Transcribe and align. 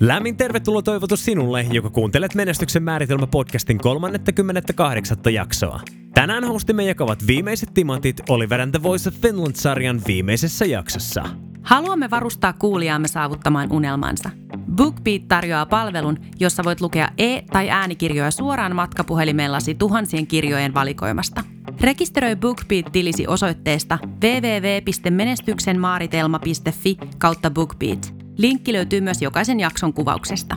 Lämmin 0.00 0.36
tervetuloa 0.36 0.82
toivotus 0.82 1.24
sinulle, 1.24 1.66
joka 1.72 1.90
kuuntelet 1.90 2.34
Menestyksen 2.34 2.82
määritelmä 2.82 3.26
podcastin 3.26 3.78
38. 3.78 5.18
jaksoa. 5.32 5.80
Tänään 6.14 6.44
hostimme 6.44 6.84
jakavat 6.84 7.26
viimeiset 7.26 7.74
timantit 7.74 8.22
Oliver 8.28 8.60
and 8.60 8.70
the 8.70 8.82
Voice 8.82 9.08
of 9.08 9.14
Finland-sarjan 9.14 10.02
viimeisessä 10.06 10.64
jaksossa. 10.64 11.24
Haluamme 11.62 12.10
varustaa 12.10 12.52
kuulijaamme 12.52 13.08
saavuttamaan 13.08 13.72
unelmansa. 13.72 14.30
BookBeat 14.76 15.28
tarjoaa 15.28 15.66
palvelun, 15.66 16.18
jossa 16.40 16.64
voit 16.64 16.80
lukea 16.80 17.08
e- 17.18 17.42
tai 17.42 17.70
äänikirjoja 17.70 18.30
suoraan 18.30 18.76
matkapuhelimellasi 18.76 19.74
tuhansien 19.74 20.26
kirjojen 20.26 20.74
valikoimasta. 20.74 21.44
Rekisteröi 21.80 22.36
BookBeat-tilisi 22.36 23.26
osoitteesta 23.26 23.98
www.menestyksenmaaritelma.fi 24.04 26.96
kautta 27.18 27.50
BookBeat. 27.50 28.25
Linkki 28.36 28.72
löytyy 28.72 29.00
myös 29.00 29.22
jokaisen 29.22 29.60
jakson 29.60 29.92
kuvauksesta. 29.92 30.56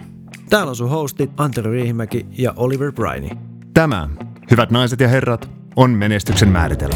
Täällä 0.49 0.69
on 0.69 0.75
sun 0.75 0.89
hostit 0.89 1.31
Antero 1.37 1.71
Riihimäki 1.71 2.25
ja 2.37 2.53
Oliver 2.55 2.91
Briney. 2.91 3.29
Tämä, 3.73 4.09
hyvät 4.51 4.71
naiset 4.71 4.99
ja 4.99 5.07
herrat, 5.07 5.49
on 5.75 5.91
menestyksen 5.91 6.49
määritelmä. 6.49 6.95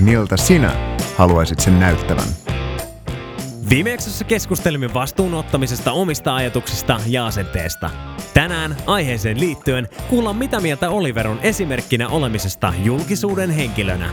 Miltä 0.00 0.36
sinä 0.36 0.96
haluaisit 1.16 1.60
sen 1.60 1.80
näyttävän? 1.80 2.28
Viime 3.70 3.90
jaksossa 3.90 4.24
keskustelimme 4.24 4.94
vastuun 4.94 5.34
ottamisesta 5.34 5.92
omista 5.92 6.34
ajatuksista 6.34 7.00
ja 7.06 7.26
asenteesta. 7.26 7.90
Tänään 8.34 8.76
aiheeseen 8.86 9.40
liittyen 9.40 9.88
kuullaan 10.10 10.36
mitä 10.36 10.60
mieltä 10.60 10.90
Oliver 10.90 11.28
on 11.28 11.38
esimerkkinä 11.42 12.08
olemisesta 12.08 12.74
julkisuuden 12.84 13.50
henkilönä. 13.50 14.10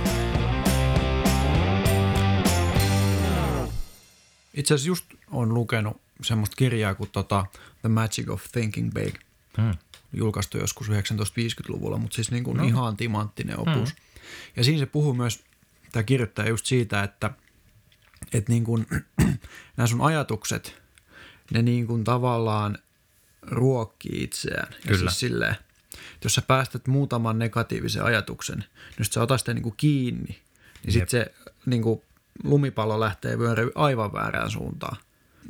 Itse 4.54 4.74
asiassa 4.74 4.88
just 4.88 5.06
on 5.34 5.54
lukenut 5.54 6.02
semmoista 6.22 6.56
kirjaa 6.56 6.96
kuin 6.96 7.10
tota 7.10 7.46
The 7.82 7.90
Magic 7.90 8.30
of 8.30 8.44
Thinking 8.52 8.94
Big. 8.94 9.16
Hmm. 9.58 9.74
Julkaistu 10.14 10.58
joskus 10.58 10.90
1950-luvulla, 10.90 11.98
mutta 11.98 12.16
siis 12.16 12.32
niin 12.32 12.44
kuin 12.44 12.58
no. 12.58 12.64
ihan 12.64 12.98
timanttinen 12.98 13.60
opus. 13.60 13.90
Hmm. 13.90 14.04
Ja 14.56 14.64
siinä 14.64 14.80
se 14.80 14.86
puhuu 14.86 15.14
myös, 15.14 15.44
tämä 15.92 16.04
kirjoittaa 16.04 16.48
just 16.48 16.66
siitä, 16.66 17.04
että, 17.04 17.32
että 18.34 18.52
niin 18.52 18.64
kuin, 18.64 18.88
nämä 19.78 19.88
sun 19.88 20.02
ajatukset, 20.02 20.82
ne 21.52 21.62
niin 21.62 21.88
kuin 21.88 22.04
tavallaan 22.04 22.78
ruokkii 23.42 24.24
itseään. 24.24 24.68
Kyllä. 24.68 24.92
Ja 24.92 24.98
siis 24.98 25.20
silleen, 25.20 25.56
että 26.14 26.26
jos 26.26 26.36
sä 26.36 26.42
päästät 26.42 26.88
muutaman 26.88 27.40
negatiivisen 27.40 28.04
ajatuksen, 28.04 28.58
niin 28.60 28.96
jos 29.00 29.08
sä 29.08 29.22
otat 29.22 29.40
sitä 29.40 29.54
niin 29.54 29.64
kuin 29.64 29.76
kiinni, 29.78 30.42
niin 30.84 30.94
sitten 30.94 31.10
se 31.10 31.34
niin 31.66 31.82
kuin 31.82 32.02
lumipallo 32.44 33.00
lähtee 33.00 33.40
vyöryä 33.40 33.72
aivan 33.76 34.14
väärään 34.14 34.52
suuntaan. 34.52 34.98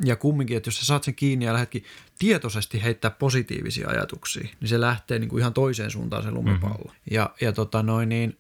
Ja 0.03 0.16
kumminkin, 0.16 0.58
että 0.58 0.67
jos 0.67 0.80
sä 0.80 0.86
saat 0.86 1.03
sen 1.03 1.16
kiinni 1.16 1.45
ja 1.45 1.53
lähdetkin 1.53 1.83
tietoisesti 2.19 2.83
heittää 2.83 3.11
positiivisia 3.11 3.89
ajatuksia, 3.89 4.47
niin 4.59 4.69
se 4.69 4.81
lähtee 4.81 5.19
niin 5.19 5.30
kuin 5.30 5.39
ihan 5.39 5.53
toiseen 5.53 5.91
suuntaan 5.91 6.23
se 6.23 6.31
lumipallo. 6.31 6.77
Mm-hmm. 6.83 7.16
Ja, 7.16 7.30
ja 7.41 7.53
tota 7.53 7.83
noin 7.83 8.09
niin, 8.09 8.38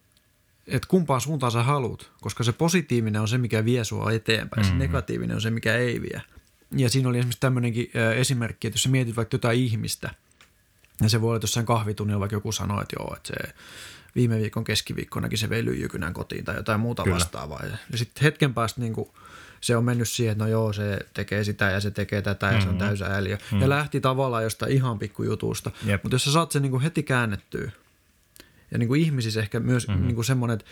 että 0.67 0.87
kumpaan 0.87 1.21
suuntaan 1.21 1.51
sä 1.51 1.63
haluat, 1.63 2.11
koska 2.21 2.43
se 2.43 2.51
positiivinen 2.51 3.21
on 3.21 3.27
se, 3.27 3.37
mikä 3.37 3.65
vie 3.65 3.83
sua 3.83 4.11
eteenpäin, 4.11 4.65
mm-hmm. 4.65 4.79
se 4.79 4.87
negatiivinen 4.87 5.35
on 5.35 5.41
se, 5.41 5.49
mikä 5.49 5.75
ei 5.75 6.01
vie. 6.01 6.21
Ja 6.75 6.89
siinä 6.89 7.09
oli 7.09 7.17
esimerkiksi 7.17 7.39
tämmöinenkin 7.39 7.91
esimerkki, 8.15 8.67
että 8.67 8.75
jos 8.75 8.83
sä 8.83 8.89
mietit 8.89 9.15
vaikka 9.15 9.35
jotain 9.35 9.59
ihmistä, 9.59 10.09
ja 11.01 11.09
se 11.09 11.21
voi 11.21 11.27
olla, 11.27 11.37
että 11.37 11.43
jossain 11.43 11.65
kahvitunnilla 11.65 12.19
vaikka 12.19 12.35
joku 12.35 12.51
sanoo, 12.51 12.81
että 12.81 12.95
joo, 12.99 13.13
että 13.15 13.27
se 13.27 13.53
viime 14.15 14.39
viikon 14.39 14.63
keskiviikkonakin 14.63 15.37
se 15.37 15.49
vei 15.49 15.65
lyijykynän 15.65 16.13
kotiin 16.13 16.45
tai 16.45 16.55
jotain 16.55 16.79
muuta 16.79 17.03
Kyllä. 17.03 17.15
vastaavaa. 17.15 17.65
Ja, 17.65 17.77
ja 17.91 17.97
sitten 17.97 18.23
hetken 18.23 18.53
päästä 18.53 18.81
niin 18.81 18.93
kuin, 18.93 19.09
se 19.63 19.77
on 19.77 19.83
mennyt 19.83 20.09
siihen, 20.09 20.31
että 20.31 20.43
no 20.43 20.49
joo, 20.49 20.73
se 20.73 20.99
tekee 21.13 21.43
sitä 21.43 21.65
ja 21.65 21.79
se 21.79 21.91
tekee 21.91 22.21
tätä 22.21 22.45
ja 22.45 22.51
mm-hmm. 22.51 22.61
se 22.61 22.69
on 22.69 22.75
mm-hmm. 22.75 22.87
täysä 22.87 23.05
ääliö. 23.05 23.35
Mm-hmm. 23.35 23.61
Ja 23.61 23.69
lähti 23.69 24.01
tavallaan 24.01 24.43
jostain 24.43 24.71
ihan 24.71 24.99
pikkujutusta. 24.99 25.71
Mutta 26.03 26.15
jos 26.15 26.23
sä 26.23 26.31
saat 26.31 26.51
sen 26.51 26.61
niin 26.61 26.71
kuin 26.71 26.83
heti 26.83 27.03
käännettyä, 27.03 27.71
ja 28.71 28.77
niin 28.77 28.87
kuin 28.87 29.01
ihmisissä 29.01 29.39
ehkä 29.39 29.59
myös 29.59 29.87
mm-hmm. 29.87 30.05
niin 30.05 30.15
kuin 30.15 30.25
semmoinen, 30.25 30.53
että 30.59 30.65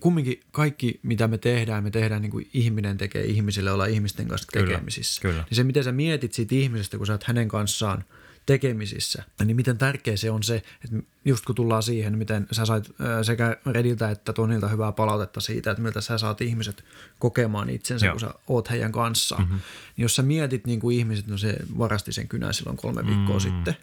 kumminkin 0.00 0.40
kaikki, 0.50 1.00
mitä 1.02 1.28
me 1.28 1.38
tehdään, 1.38 1.84
me 1.84 1.90
tehdään 1.90 2.22
niin 2.22 2.30
kuin 2.30 2.48
ihminen 2.54 2.96
tekee 2.96 3.24
ihmisille 3.24 3.72
olla 3.72 3.86
ihmisten 3.86 4.28
kanssa 4.28 4.48
tekemisissä. 4.52 5.22
Kyllä, 5.22 5.32
kyllä. 5.32 5.44
Niin 5.50 5.56
se, 5.56 5.64
miten 5.64 5.84
sä 5.84 5.92
mietit 5.92 6.32
siitä 6.32 6.54
ihmisestä, 6.54 6.96
kun 6.98 7.06
sä 7.06 7.12
oot 7.12 7.24
hänen 7.24 7.48
kanssaan– 7.48 8.04
tekemisissä, 8.48 9.22
niin 9.44 9.56
miten 9.56 9.78
tärkeä 9.78 10.16
se 10.16 10.30
on 10.30 10.42
se, 10.42 10.62
että 10.84 10.96
just 11.24 11.44
kun 11.44 11.54
tullaan 11.54 11.82
siihen, 11.82 12.18
miten 12.18 12.46
sä 12.52 12.66
sait 12.66 12.90
sekä 13.22 13.56
Rediltä 13.66 14.10
että 14.10 14.32
Tonilta 14.32 14.68
hyvää 14.68 14.92
palautetta 14.92 15.40
siitä, 15.40 15.70
että 15.70 15.82
miltä 15.82 16.00
sä 16.00 16.18
saat 16.18 16.40
ihmiset 16.40 16.84
kokemaan 17.18 17.70
itsensä, 17.70 18.06
Joo. 18.06 18.12
kun 18.12 18.20
sä 18.20 18.30
oot 18.48 18.70
heidän 18.70 18.92
kanssaan. 18.92 19.42
Mm-hmm. 19.42 19.56
Niin 19.96 20.02
jos 20.02 20.16
sä 20.16 20.22
mietit 20.22 20.66
niin 20.66 20.80
kuin 20.80 20.98
ihmiset, 20.98 21.26
no 21.26 21.38
se 21.38 21.56
varasti 21.78 22.12
sen 22.12 22.28
kynän 22.28 22.54
silloin 22.54 22.76
kolme 22.76 23.06
viikkoa 23.06 23.38
mm-hmm. 23.38 23.40
sitten, 23.40 23.76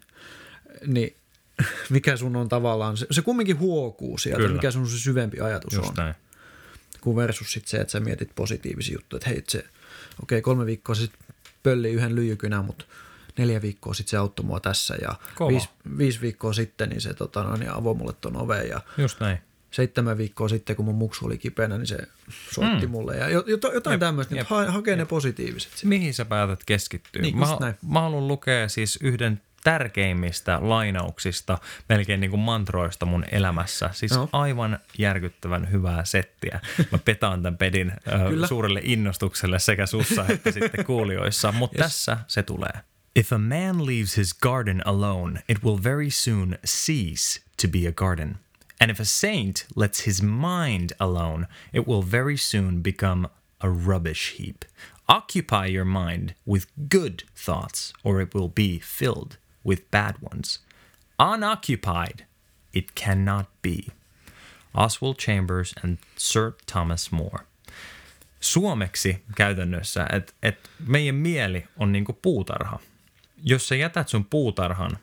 niin 0.88 1.16
mikä 1.90 2.18
sun 2.18 2.36
on 2.36 2.50
tavallaan, 2.50 2.98
se, 2.98 3.08
se 3.12 3.22
kumminkin 3.22 3.60
huokuu 3.60 4.18
sieltä, 4.18 4.42
Kyllä. 4.42 4.56
mikä 4.56 4.72
sun 4.72 4.90
se 4.90 5.00
syvempi 5.00 5.40
ajatus 5.40 5.74
Just 5.74 5.90
on. 5.90 5.94
Näin. 5.98 6.16
Kun 7.02 7.16
versus 7.16 7.52
sit 7.52 7.68
se, 7.68 7.78
että 7.78 7.92
sä 7.92 8.00
mietit 8.00 8.30
positiivisia 8.36 8.94
juttuja, 8.94 9.18
että 9.18 9.30
hei, 9.30 9.44
se, 9.48 9.58
okei, 9.58 9.70
okay, 10.20 10.42
kolme 10.42 10.66
viikkoa 10.66 10.96
sitten 10.96 11.20
pölli 11.64 11.92
yhden 11.92 12.16
lyijykynän, 12.16 12.66
mutta 12.66 12.86
neljä 13.38 13.62
viikkoa 13.62 13.94
sitten 13.94 14.12
se 14.12 14.18
auttoi 14.18 14.46
mua 14.46 14.60
tässä 14.60 14.96
ja 15.02 15.16
viisi, 15.48 15.70
viisi, 15.98 16.22
viikkoa 16.22 16.54
sitten 16.54 16.90
niin 16.90 17.02
se 17.02 17.14
tota, 17.14 17.44
no, 17.44 17.56
niin 17.56 17.72
avoi 17.72 17.96
mulle 17.96 18.14
ton 18.22 18.38
oveen 18.38 18.70
ja 18.70 18.82
Just 18.98 19.20
näin. 19.20 19.38
seitsemän 19.72 20.18
viikkoa 20.18 20.50
sitten, 20.50 20.76
kun 20.76 20.86
mun 20.86 20.96
muksu 20.96 21.26
oli 21.26 21.38
kipeänä, 21.38 21.78
niin 21.78 21.88
se 21.88 21.98
soitti 22.52 22.86
mm. 22.86 22.92
mulle 22.92 23.18
ja 23.18 23.30
jotain, 23.30 23.74
jotain 23.74 24.00
tämmöistä, 24.00 24.36
niin 24.36 24.46
ha, 24.50 24.72
hakee 24.72 24.96
ne 24.96 25.06
positiiviset. 25.06 25.72
Sitten. 25.72 25.90
Mihin 25.90 26.14
sä 26.14 26.26
päätät 26.26 26.60
keskittyä? 26.66 27.22
Niin, 27.22 27.38
mä, 27.38 27.58
näin. 27.60 27.76
mä 27.88 28.02
haluan 28.02 28.28
lukea 28.28 28.70
siis 28.70 29.00
yhden 29.02 29.42
tärkeimmistä 29.66 30.60
lainauksista, 30.62 31.58
melkein 31.90 32.20
niin 32.20 32.32
kuin 32.32 32.40
mantroista 32.40 33.06
mun 33.06 33.26
elämässä. 33.32 33.90
Siis 33.94 34.12
no. 34.12 34.30
aivan 34.32 34.80
järkyttävän 34.98 35.72
hyvää 35.72 36.06
settiä. 36.06 36.60
Mä 36.92 36.98
petaan 37.06 37.44
tämän 37.44 37.58
pedin 37.58 37.92
äh, 37.92 38.48
suurelle 38.48 38.82
innostukselle 38.84 39.60
sekä 39.60 39.86
sussa 39.86 40.26
että 40.30 40.52
sitten 40.52 40.86
kuulijoissa, 40.86 41.52
mutta 41.52 41.84
yes. 41.84 41.86
tässä 41.86 42.18
se 42.28 42.44
tulee. 42.44 42.74
If 43.16 43.32
a 43.32 43.40
man 43.40 43.86
leaves 43.86 44.16
his 44.16 44.34
garden 44.34 44.84
alone, 44.86 45.42
it 45.48 45.64
will 45.64 45.78
very 45.78 46.10
soon 46.10 46.58
cease 46.66 47.40
to 47.56 47.66
be 47.66 47.86
a 47.86 47.94
garden. 47.94 48.40
And 48.78 48.92
if 48.92 49.00
a 49.00 49.06
saint 49.06 49.66
lets 49.74 50.02
his 50.02 50.22
mind 50.22 50.92
alone, 51.00 51.48
it 51.72 51.88
will 51.88 52.02
very 52.02 52.36
soon 52.36 52.82
become 52.82 53.30
a 53.62 53.70
rubbish 53.70 54.32
heap. 54.32 54.66
Occupy 55.08 55.68
your 55.68 55.86
mind 55.86 56.34
with 56.46 56.68
good 56.90 57.24
thoughts, 57.34 57.94
or 58.04 58.20
it 58.20 58.34
will 58.34 58.50
be 58.50 58.80
filled 58.80 59.38
with 59.64 59.90
bad 59.92 60.18
ones. 60.20 60.60
Unoccupied, 61.18 62.26
it 62.74 62.96
cannot 62.96 63.48
be. 63.62 63.88
Oswald 64.74 65.18
Chambers 65.18 65.74
and 65.82 66.00
Sir 66.18 66.56
Thomas 66.66 67.14
More. 67.14 67.46
Suomeksi 68.42 69.24
käytännössä, 69.36 70.08
että 70.12 70.34
et 70.44 70.70
meidän 70.88 71.16
mieli 71.16 71.66
on 71.78 71.92
niinku 71.92 72.14
puutarha– 72.14 72.80
jos 73.44 73.68
sä 73.68 73.76
jätät 73.76 74.10
sun 74.10 74.26
puutarhan 74.26 74.98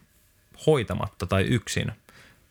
hoitamatta 0.66 1.26
tai 1.26 1.42
yksin, 1.42 1.92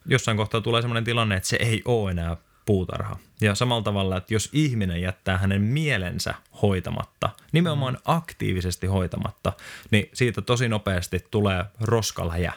jossain 0.05 0.37
kohtaa 0.37 0.61
tulee 0.61 0.81
sellainen 0.81 1.03
tilanne, 1.03 1.35
että 1.35 1.49
se 1.49 1.57
ei 1.59 1.81
ole 1.85 2.11
enää 2.11 2.37
puutarha. 2.65 3.17
Ja 3.41 3.55
samalla 3.55 3.83
tavalla, 3.83 4.17
että 4.17 4.33
jos 4.33 4.49
ihminen 4.53 5.01
jättää 5.01 5.37
hänen 5.37 5.61
mielensä 5.61 6.33
hoitamatta, 6.61 7.29
nimenomaan 7.51 7.93
mm. 7.93 7.99
aktiivisesti 8.05 8.87
hoitamatta, 8.87 9.53
niin 9.91 10.09
siitä 10.13 10.41
tosi 10.41 10.69
nopeasti 10.69 11.25
tulee 11.31 11.65
roskaläjä. 11.81 12.53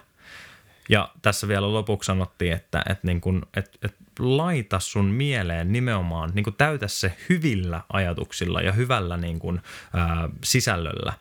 Ja 0.88 1.08
tässä 1.22 1.48
vielä 1.48 1.72
lopuksi 1.72 2.06
sanottiin, 2.06 2.52
että, 2.52 2.82
että, 2.91 3.06
niin 3.06 3.20
kun, 3.20 3.46
että, 3.56 3.78
että 3.82 3.98
laita 4.18 4.80
sun 4.80 5.04
mieleen 5.04 5.72
nimenomaan, 5.72 6.30
niin 6.34 6.44
kun 6.44 6.54
täytä 6.54 6.88
se 6.88 7.16
hyvillä 7.28 7.80
ajatuksilla 7.92 8.60
ja 8.60 8.72
hyvällä 8.72 9.16
niin 9.16 9.38
kun, 9.38 9.60
ää, 9.94 10.28
sisällöllä. 10.44 11.12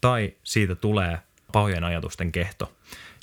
Tai 0.00 0.34
siitä 0.44 0.74
tulee 0.74 1.18
pahojen 1.52 1.84
ajatusten 1.84 2.32
kehto. 2.32 2.72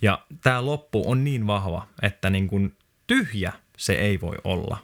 Ja 0.02 0.26
tämä 0.44 0.66
loppu 0.66 1.12
on 1.12 1.24
niin 1.24 1.48
vahva, 1.48 1.88
että 2.02 2.30
niin 2.30 2.48
kuin 2.48 2.78
tyhjä 3.08 3.54
se 3.78 3.94
ei 3.94 4.22
voi 4.22 4.36
olla. 4.44 4.78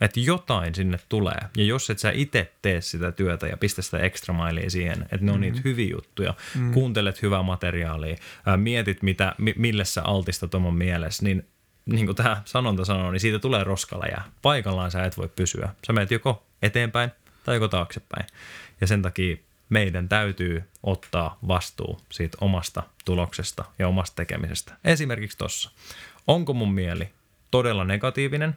Että 0.00 0.20
jotain 0.20 0.74
sinne 0.74 0.98
tulee. 1.08 1.38
Ja 1.56 1.64
jos 1.64 1.90
et 1.90 1.98
sä 1.98 2.10
itse 2.14 2.52
tee 2.62 2.80
sitä 2.80 3.12
työtä 3.12 3.46
ja 3.46 3.56
pistä 3.56 3.82
sitä 3.82 3.98
extra 3.98 4.34
mailia 4.34 4.70
siihen, 4.70 5.02
että 5.02 5.26
ne 5.26 5.32
on 5.32 5.38
mm 5.38 5.40
niitä 5.40 5.60
hyviä 5.64 5.90
juttuja, 5.90 6.34
mm 6.54 6.72
kuuntelet 6.72 7.22
hyvää 7.22 7.42
materiaalia, 7.42 8.16
ää, 8.46 8.56
mietit, 8.56 9.02
mitä, 9.02 9.34
mille 9.56 9.84
sä 9.84 10.02
altistat 10.02 10.54
oman 10.54 10.74
mielessä, 10.74 11.24
niin 11.24 11.46
niin 11.86 12.06
kuin 12.06 12.16
tämä 12.16 12.42
sanonta 12.44 12.84
sanoo, 12.84 13.10
niin 13.10 13.20
siitä 13.20 13.38
tulee 13.38 13.64
roskaleja. 13.64 14.22
Paikallaan 14.42 14.90
sä 14.90 15.04
et 15.04 15.16
voi 15.16 15.28
pysyä. 15.36 15.68
Sä 15.86 15.92
menet 15.92 16.10
joko 16.10 16.46
eteenpäin 16.62 17.10
tai 17.44 17.56
joko 17.56 17.68
taaksepäin. 17.68 18.26
Ja 18.80 18.86
sen 18.86 19.02
takia 19.02 19.36
meidän 19.72 20.08
täytyy 20.08 20.62
ottaa 20.82 21.38
vastuu 21.48 22.00
siitä 22.10 22.38
omasta 22.40 22.82
tuloksesta 23.04 23.64
ja 23.78 23.88
omasta 23.88 24.16
tekemisestä. 24.16 24.74
Esimerkiksi 24.84 25.38
tuossa. 25.38 25.70
Onko 26.26 26.54
mun 26.54 26.74
mieli 26.74 27.08
todella 27.50 27.84
negatiivinen 27.84 28.56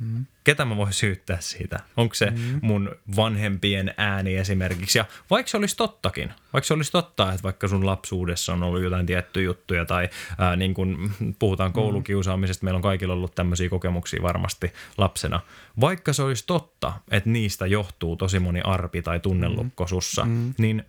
Mm. 0.00 0.26
Ketä 0.44 0.64
mä 0.64 0.76
voin 0.76 0.92
syyttää 0.92 1.36
siitä? 1.40 1.80
Onko 1.96 2.14
se 2.14 2.30
mm. 2.30 2.58
mun 2.62 2.90
vanhempien 3.16 3.94
ääni 3.96 4.36
esimerkiksi? 4.36 4.98
Ja 4.98 5.04
vaikka 5.30 5.50
se 5.50 5.56
olisi 5.56 5.76
tottakin, 5.76 6.32
vaikka 6.52 6.66
se 6.66 6.74
olisi 6.74 6.92
totta, 6.92 7.32
että 7.32 7.42
vaikka 7.42 7.68
sun 7.68 7.86
lapsuudessa 7.86 8.52
on 8.52 8.62
ollut 8.62 8.82
jotain 8.82 9.06
tiettyjä 9.06 9.44
juttuja 9.44 9.84
tai 9.84 10.08
ää, 10.38 10.56
niin 10.56 10.74
kun 10.74 11.12
puhutaan 11.38 11.72
koulukiusaamisesta, 11.72 12.64
meillä 12.64 12.78
on 12.78 12.82
kaikilla 12.82 13.14
ollut 13.14 13.34
tämmöisiä 13.34 13.68
kokemuksia 13.68 14.22
varmasti 14.22 14.72
lapsena. 14.98 15.40
Vaikka 15.80 16.12
se 16.12 16.22
olisi 16.22 16.44
totta, 16.46 16.92
että 17.10 17.30
niistä 17.30 17.66
johtuu 17.66 18.16
tosi 18.16 18.38
moni 18.38 18.60
arpi 18.60 19.02
tai 19.02 19.20
tunnelukko 19.20 19.86
sussa, 19.86 20.24
mm. 20.24 20.54
niin 20.58 20.84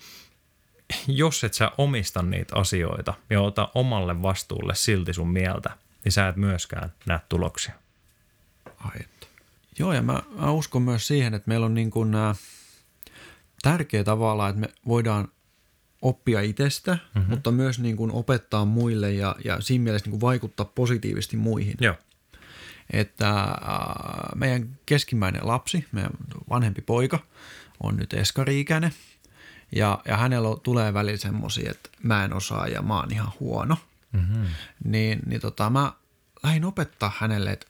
jos 1.08 1.44
et 1.44 1.54
sä 1.54 1.72
omista 1.78 2.22
niitä 2.22 2.56
asioita 2.56 3.14
ja 3.30 3.42
ota 3.42 3.70
omalle 3.76 4.22
vastuulle 4.22 4.76
silti 4.76 5.14
sun 5.14 5.30
mieltä, 5.30 5.70
niin 6.04 6.12
sä 6.12 6.28
et 6.28 6.36
myöskään 6.36 6.94
näe 7.06 7.20
tuloksia. 7.30 7.74
Ai 8.88 9.00
että. 9.00 9.28
Joo, 9.80 9.94
ja 9.94 10.02
mä, 10.02 10.24
mä 10.40 10.52
uskon 10.52 10.82
myös 10.82 11.08
siihen, 11.08 11.34
että 11.34 11.48
meillä 11.48 11.66
on 11.66 11.74
niin 11.74 11.92
kuin, 11.92 12.16
ä, 12.16 12.36
tärkeä 13.62 14.04
tavalla, 14.04 14.50
että 14.50 14.62
me 14.62 14.70
voidaan 14.88 15.28
oppia 16.02 16.42
itsestä, 16.42 16.98
mm-hmm. 17.16 17.30
mutta 17.30 17.52
myös 17.52 17.80
niin 17.80 17.98
kuin 17.98 18.12
opettaa 18.12 18.66
muille 18.66 19.14
ja, 19.14 19.36
ja 19.46 19.62
siinä 19.62 19.84
mielessä 19.84 20.06
niin 20.06 20.12
kuin 20.20 20.22
vaikuttaa 20.22 20.72
positiivisesti 20.76 21.38
muihin. 21.38 21.76
Joo. 21.82 21.96
Että 22.94 23.30
äh, 23.42 23.56
meidän 24.36 24.80
keskimmäinen 24.86 25.48
lapsi, 25.48 25.86
meidän 25.92 26.12
vanhempi 26.50 26.82
poika, 26.82 27.20
on 27.84 27.98
nyt 27.98 28.14
eskariikäinen 28.14 28.92
ja, 29.76 30.02
ja 30.06 30.18
hänellä 30.18 30.58
tulee 30.64 30.94
välillä 30.94 31.18
semmoisia, 31.18 31.72
että 31.72 31.90
mä 32.04 32.26
en 32.26 32.34
osaa 32.34 32.68
ja 32.68 32.82
mä 32.82 32.96
oon 32.96 33.12
ihan 33.12 33.32
huono. 33.40 33.78
Mm-hmm. 34.12 34.46
Niin, 34.84 35.20
niin 35.26 35.42
tota, 35.42 35.70
mä 35.70 35.94
lähdin 36.44 36.66
opettaa 36.66 37.12
hänelle, 37.18 37.52
että 37.52 37.68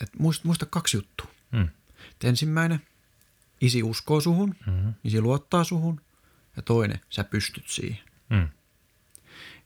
että 0.00 0.18
muista, 0.18 0.48
muista 0.48 0.66
kaksi 0.66 0.96
juttua. 0.96 1.30
Mm. 1.52 1.68
Et 2.10 2.24
ensimmäinen, 2.24 2.80
isi 3.60 3.82
uskoo 3.82 4.20
suhun, 4.20 4.54
mm-hmm. 4.66 4.94
isi 5.04 5.20
luottaa 5.20 5.64
suhun 5.64 6.00
ja 6.56 6.62
toinen, 6.62 7.00
sä 7.10 7.24
pystyt 7.24 7.68
siihen. 7.68 8.04
Mm. 8.30 8.48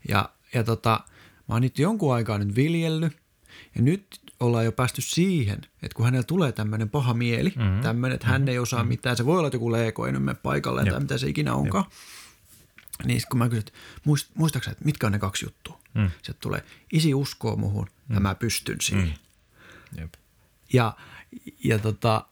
Ja, 0.08 0.28
ja 0.54 0.64
tota, 0.64 1.00
mä 1.48 1.54
oon 1.54 1.62
nyt 1.62 1.78
jonkun 1.78 2.14
aikaa 2.14 2.38
nyt 2.38 2.56
viljellyt 2.56 3.16
ja 3.75 3.82
nyt 3.82 4.20
ollaan 4.40 4.64
jo 4.64 4.72
päästy 4.72 5.00
siihen, 5.00 5.58
että 5.82 5.96
kun 5.96 6.04
hänellä 6.04 6.25
tulee 6.25 6.52
tämmöinen 6.52 6.90
paha 6.90 7.14
mieli, 7.14 7.52
mm-hmm. 7.56 7.81
tämmöinen, 7.81 8.14
että 8.14 8.26
hän 8.26 8.40
mm-hmm. 8.40 8.48
ei 8.48 8.58
osaa 8.58 8.81
mm-hmm. 8.81 8.88
mitään, 8.88 9.16
se 9.16 9.26
voi 9.26 9.38
olla, 9.38 9.48
että 9.48 9.56
joku 9.56 9.72
leeko 9.72 10.06
ei 10.06 10.12
nyt 10.12 10.22
mene 10.25 10.38
paikalle 10.42 10.81
Jep. 10.81 10.90
tai 10.90 11.00
mitä 11.00 11.19
se 11.19 11.28
ikinä 11.28 11.54
onkaan. 11.54 11.84
Jep. 11.84 13.06
Niin 13.06 13.22
kun 13.31 13.38
mä 13.38 13.48
kysyn, 13.48 13.60
että 13.60 13.72
muist, 14.04 14.56
että 14.56 14.84
mitkä 14.84 15.06
on 15.06 15.12
ne 15.12 15.19
kaksi 15.19 15.46
juttua? 15.46 15.81
Mm. 15.94 16.10
Se 16.22 16.32
tulee, 16.32 16.64
isi 16.92 17.14
uskoo 17.14 17.56
muhun 17.56 17.86
mm. 18.08 18.14
ja 18.14 18.20
mä 18.20 18.34
pystyn 18.34 18.81
siihen. 18.81 19.14
Mm. 19.92 20.00
Jep. 20.00 20.14
Ja, 20.74 20.96
ja 21.64 21.78
tota, 21.78 22.26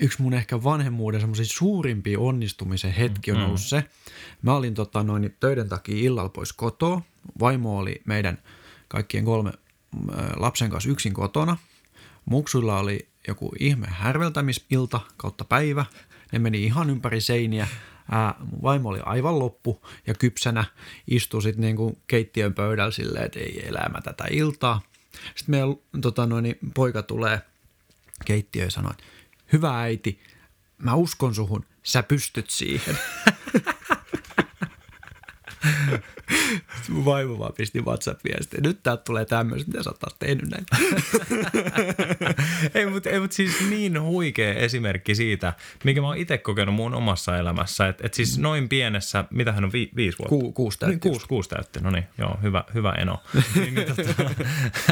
yksi 0.00 0.22
mun 0.22 0.34
ehkä 0.34 0.64
vanhemmuuden 0.64 1.20
semmoisia 1.20 1.44
suurimpia 1.44 2.20
onnistumisen 2.20 2.92
hetki 2.92 3.32
on 3.32 3.38
mm. 3.38 3.44
ollut 3.44 3.60
se. 3.60 3.84
Mä 4.42 4.54
olin 4.54 4.74
tota, 4.74 5.02
noin 5.02 5.36
töiden 5.40 5.68
takia 5.68 5.96
illalla 5.96 6.28
pois 6.28 6.52
kotoa. 6.52 7.02
Vaimo 7.40 7.78
oli 7.78 8.02
meidän 8.04 8.38
kaikkien 8.88 9.24
kolme 9.24 9.52
lapsen 10.36 10.70
kanssa 10.70 10.90
yksin 10.90 11.12
kotona. 11.12 11.56
Muksuilla 12.24 12.78
oli 12.78 13.08
joku 13.28 13.52
ihme 13.58 13.86
härveltämisilta 13.90 15.00
kautta 15.16 15.44
päivä. 15.44 15.84
Ne 16.32 16.38
meni 16.38 16.64
ihan 16.64 16.90
ympäri 16.90 17.20
seiniä. 17.20 17.68
Ää, 18.10 18.34
mun 18.50 18.62
vaimo 18.62 18.88
oli 18.88 19.00
aivan 19.04 19.38
loppu 19.38 19.86
ja 20.06 20.14
kypsänä 20.14 20.64
istui 21.06 21.42
sitten 21.42 21.62
niinku 21.62 21.98
keittiön 22.06 22.54
pöydällä 22.54 22.90
silleen, 22.90 23.24
että 23.24 23.40
ei 23.40 23.68
elämä 23.68 24.00
tätä 24.00 24.24
iltaa. 24.30 24.80
Sitten 25.12 25.52
meidän 25.52 25.76
tota, 26.00 26.26
noin, 26.26 26.58
poika 26.74 27.02
tulee– 27.02 27.40
keittiöön 28.24 28.66
ja 28.66 28.70
sanoin, 28.70 28.96
hyvä 29.52 29.80
äiti, 29.80 30.20
mä 30.78 30.94
uskon 30.94 31.34
suhun, 31.34 31.66
sä 31.82 32.02
pystyt 32.02 32.50
siihen. 32.50 32.98
Mun 36.88 37.04
vaimo 37.04 37.38
vaan 37.38 37.52
pisti 37.52 37.80
WhatsApp-viestiä. 37.80 38.60
Nyt 38.60 38.82
täältä 38.82 39.02
tulee 39.02 39.24
tämmöistä, 39.24 39.70
mitä 39.70 39.82
sä 39.82 39.90
oot 39.90 40.18
tehnyt 40.18 40.50
näin. 40.50 40.64
ei, 42.74 42.86
mutta 42.86 43.10
ei, 43.10 43.20
mut 43.20 43.32
siis 43.32 43.68
niin 43.70 44.02
huikea 44.02 44.54
esimerkki 44.54 45.14
siitä, 45.14 45.52
mikä 45.84 46.00
mä 46.00 46.06
oon 46.06 46.16
itse 46.16 46.38
kokenut 46.38 46.74
mun 46.74 46.94
omassa 46.94 47.38
elämässä. 47.38 47.88
Että 47.88 48.06
et 48.06 48.14
siis 48.14 48.38
noin 48.38 48.68
pienessä, 48.68 49.24
mitä 49.30 49.52
hän 49.52 49.64
on, 49.64 49.72
vi, 49.72 49.90
viisi 49.96 50.18
vuotta? 50.18 50.28
Ku, 50.28 50.52
kuusi 50.52 50.78
täytti. 50.78 50.94
Niin, 50.94 51.00
kuusi, 51.00 51.26
kuusi 51.28 51.48
täytti, 51.48 51.80
no 51.80 51.90
niin, 51.90 52.04
joo, 52.18 52.38
hyvä, 52.42 52.64
hyvä 52.74 52.92
eno. 52.92 53.22
niin, 53.54 53.74
niin, 53.74 53.86
tota, 53.86 54.24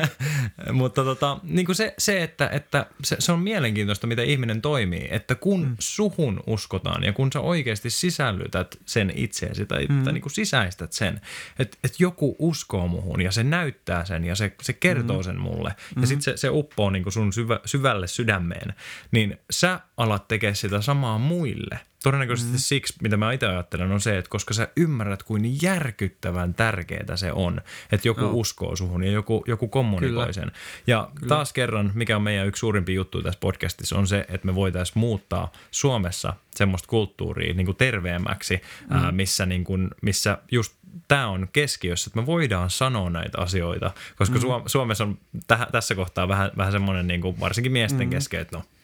mutta 0.72 1.04
tota, 1.04 1.38
niin 1.42 1.66
kuin 1.66 1.76
se, 1.76 1.94
se, 1.98 2.22
että, 2.22 2.48
että 2.48 2.86
se, 3.04 3.16
se 3.18 3.32
on 3.32 3.40
mielenkiintoista, 3.40 4.06
miten 4.06 4.26
ihminen 4.26 4.62
toimii. 4.62 5.08
Että 5.10 5.34
kun 5.34 5.60
mm. 5.60 5.76
suhun 5.78 6.42
uskotaan 6.46 7.04
ja 7.04 7.12
kun 7.12 7.32
sä 7.32 7.40
oikeasti 7.40 7.90
sisällytät 7.90 8.76
sen 8.86 9.12
itseesi 9.16 9.66
tai, 9.66 9.86
mm. 9.86 10.04
tai 10.04 10.12
niin 10.12 10.22
kuin 10.22 10.32
sisäistät 10.32 10.92
sen, 10.92 11.20
että 11.58 11.78
et 11.84 12.00
joku 12.00 12.36
uskoo 12.38 12.88
muhun 12.88 13.20
ja 13.20 13.32
se 13.32 13.44
näyttää 13.44 14.04
sen 14.04 14.24
ja 14.24 14.34
se, 14.34 14.52
se 14.62 14.72
kertoo 14.72 15.16
mm. 15.16 15.22
sen 15.22 15.40
mulle 15.40 15.68
mm-hmm. 15.68 16.02
ja 16.02 16.06
sitten 16.06 16.22
se, 16.22 16.36
se 16.36 16.48
uppoo 16.50 16.90
niin 16.90 17.02
kuin 17.02 17.12
sun 17.12 17.32
syvä, 17.32 17.60
syvälle 17.64 18.06
sydämeen, 18.06 18.74
niin 19.10 19.38
sä 19.50 19.80
alat 19.96 20.28
tekemään 20.28 20.56
sitä 20.56 20.80
samaa 20.80 21.18
muille. 21.18 21.78
Todennäköisesti 22.02 22.52
mm. 22.52 22.58
siksi, 22.58 22.94
mitä 23.02 23.16
mä 23.16 23.32
itse 23.32 23.46
ajattelen, 23.46 23.92
on 23.92 24.00
se, 24.00 24.18
että 24.18 24.28
koska 24.28 24.54
sä 24.54 24.68
ymmärrät, 24.76 25.22
kuin 25.22 25.62
järkyttävän 25.62 26.54
tärkeää 26.54 27.16
se 27.16 27.32
on, 27.32 27.60
että 27.92 28.08
joku 28.08 28.20
no. 28.20 28.30
uskoo 28.32 28.76
suhun 28.76 29.04
ja 29.04 29.10
joku, 29.10 29.44
joku 29.46 29.68
kommunikoi 29.68 30.10
Kyllä. 30.10 30.32
sen. 30.32 30.52
Ja 30.86 31.10
Kyllä. 31.14 31.28
taas 31.28 31.52
kerran, 31.52 31.90
mikä 31.94 32.16
on 32.16 32.22
meidän 32.22 32.46
yksi 32.46 32.60
suurimpia 32.60 32.94
juttu 32.94 33.22
tässä 33.22 33.40
podcastissa, 33.40 33.98
on 33.98 34.06
se, 34.06 34.26
että 34.28 34.46
me 34.46 34.54
voitaisiin 34.54 34.98
muuttaa 34.98 35.52
Suomessa 35.70 36.34
semmoista 36.54 36.88
kulttuuria 36.88 37.54
niin 37.54 37.66
kuin 37.66 37.76
terveemmäksi, 37.76 38.56
mm. 38.90 38.96
ää, 38.96 39.12
missä, 39.12 39.46
niin 39.46 39.64
kuin, 39.64 39.90
missä 40.02 40.38
just 40.50 40.72
tämä 41.08 41.28
on 41.28 41.48
keskiössä, 41.52 42.08
että 42.08 42.20
me 42.20 42.26
voidaan 42.26 42.70
sanoa 42.70 43.10
näitä 43.10 43.38
asioita, 43.38 43.90
koska 44.16 44.38
mm. 44.38 44.42
Suomessa 44.66 45.04
on 45.04 45.18
täh, 45.46 45.66
tässä 45.72 45.94
kohtaa 45.94 46.28
vähän, 46.28 46.50
vähän 46.56 46.72
semmoinen 46.72 47.06
niin 47.06 47.20
kuin 47.20 47.40
varsinkin 47.40 47.72
miesten 47.72 48.06
mm. 48.06 48.10
kesken, 48.10 48.40
että 48.40 48.56
no, 48.56 48.60
että 48.60 48.70
no, 48.70 48.81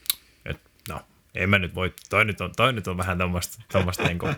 en 1.39 1.51
mä 1.51 1.59
nyt 1.59 1.75
voi, 1.75 1.93
toi 2.11 2.25
nyt 2.25 2.41
on, 2.41 2.53
toi 2.57 2.73
nyt 2.73 2.89
on 2.89 2.97
vähän 2.97 3.19
tämmöistä 3.19 4.05
niin 4.05 4.19
kuin, 4.19 4.37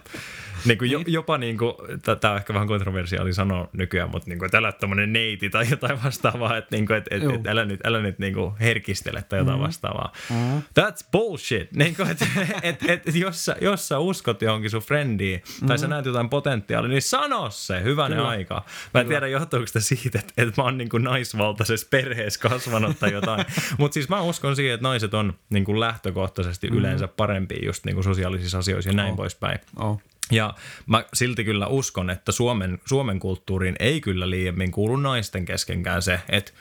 niin 0.64 0.78
kuin 0.78 0.90
niin. 0.90 1.04
jopa 1.06 1.38
niin 1.38 1.58
kuin, 1.58 1.74
tämä 2.20 2.32
on 2.32 2.38
ehkä 2.38 2.54
vähän 2.54 2.68
kontroversiaali 2.68 3.32
sanoa 3.32 3.68
nykyään, 3.72 4.10
mutta 4.10 4.28
niin 4.28 4.38
kuin, 4.38 4.46
että 4.46 4.58
älä 4.58 4.72
tämmöinen 4.72 5.12
neiti 5.12 5.50
tai 5.50 5.66
jotain 5.70 6.04
vastaavaa, 6.04 6.56
että, 6.56 6.76
niin 6.76 6.86
kuin, 6.86 6.96
että, 6.96 7.14
että, 7.16 7.34
että 7.34 7.50
älä 7.50 7.64
nyt, 7.64 7.80
älä 7.84 8.00
nyt 8.00 8.18
niin 8.18 8.34
kuin 8.34 8.52
herkistele 8.60 9.24
tai 9.28 9.38
jotain 9.38 9.58
mm. 9.58 9.62
vastaavaa. 9.62 10.12
Mm. 10.30 10.58
That's 10.58 11.08
bullshit. 11.12 11.72
Niin 11.80 11.96
kuin, 11.96 12.10
että, 12.10 12.26
että, 12.62 12.92
että, 12.92 13.10
jos, 13.14 13.44
sä, 13.44 13.56
jos 13.60 13.88
sä 13.88 13.98
uskot 13.98 14.42
johonkin 14.42 14.70
sun 14.70 14.82
frendiin 14.82 15.42
mm. 15.60 15.66
tai 15.66 15.78
sä 15.78 15.86
mm. 15.86 15.90
näet 15.90 16.06
jotain 16.06 16.28
potentiaalia, 16.28 16.88
niin 16.88 17.02
sano 17.02 17.50
se, 17.50 17.82
hyvänä 17.82 18.14
Kyllä. 18.14 18.28
aika. 18.28 18.54
Mä 18.54 19.00
en 19.00 19.06
Kyllä. 19.06 19.20
tiedä, 19.20 19.26
johtuuko 19.26 19.66
sitä 19.66 19.80
siitä, 19.80 20.18
että, 20.18 20.32
että 20.36 20.62
mä 20.62 20.64
oon 20.64 20.78
niin 20.78 20.88
kuin 20.88 21.04
naisvaltaisessa 21.04 21.86
perheessä 21.90 22.40
kasvanut 22.40 22.98
tai 22.98 23.12
jotain. 23.12 23.44
mutta 23.78 23.94
siis 23.94 24.08
mä 24.08 24.20
uskon 24.20 24.56
siihen, 24.56 24.74
että 24.74 24.88
naiset 24.88 25.14
on 25.14 25.34
niin 25.50 25.64
kuin 25.64 25.80
lähtökohtaisesti 25.80 26.70
mm. 26.70 26.78
yleensä 26.78 26.89
parempia 27.16 27.66
just 27.66 27.84
niin 27.84 27.94
kuin 27.94 28.04
sosiaalisissa 28.04 28.58
asioissa 28.58 28.90
ja 28.90 28.96
näin 28.96 29.10
oh. 29.10 29.16
poispäin. 29.16 29.58
Oh. 29.76 30.02
Ja 30.30 30.54
mä 30.86 31.04
silti 31.14 31.44
kyllä 31.44 31.66
uskon, 31.66 32.10
että 32.10 32.32
Suomen, 32.32 32.78
Suomen 32.84 33.20
kulttuuriin 33.20 33.76
ei 33.78 34.00
kyllä 34.00 34.30
liiemmin 34.30 34.70
kuulu 34.70 34.96
naisten 34.96 35.44
keskenkään 35.44 36.02
se, 36.02 36.20
että 36.28 36.52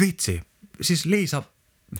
vitsi, 0.00 0.40
siis 0.80 1.06
Liisa, 1.06 1.42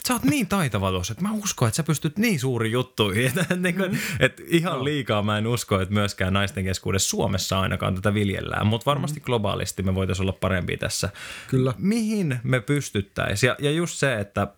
sä 0.09 0.15
oot 0.15 0.25
niin 0.25 0.47
taitava 0.47 0.91
tuossa, 0.91 1.13
että 1.13 1.25
mä 1.25 1.33
uskon, 1.33 1.69
että 1.69 1.77
sä 1.77 1.83
pystyt 1.83 2.19
niin 2.19 2.41
suuri 2.41 2.71
juttuihin. 2.71 3.27
Että, 3.41 3.57
niin 3.57 3.75
kuin, 3.75 3.91
mm. 3.91 3.99
että 4.21 4.43
ihan 4.47 4.85
liikaa 4.85 5.23
mä 5.23 5.39
en 5.39 5.47
usko, 5.47 5.81
että 5.81 5.95
myöskään 5.95 6.33
naisten 6.33 6.65
keskuudessa 6.65 7.09
Suomessa 7.09 7.61
ainakaan 7.61 7.95
tätä 7.95 8.15
viljellään, 8.15 8.67
mutta 8.67 8.85
varmasti 8.85 9.21
mm. 9.21 9.25
globaalisti 9.25 9.83
me 9.83 9.95
voitaisiin 9.95 10.25
olla 10.25 10.39
parempi 10.41 10.77
tässä. 10.77 11.09
Kyllä. 11.49 11.75
Mihin 11.79 12.41
me 12.43 12.61
pystyttäisiin? 12.61 13.49
Ja, 13.49 13.57
ja 13.59 13.71
just 13.71 13.99
se, 13.99 14.21
että 14.21 14.49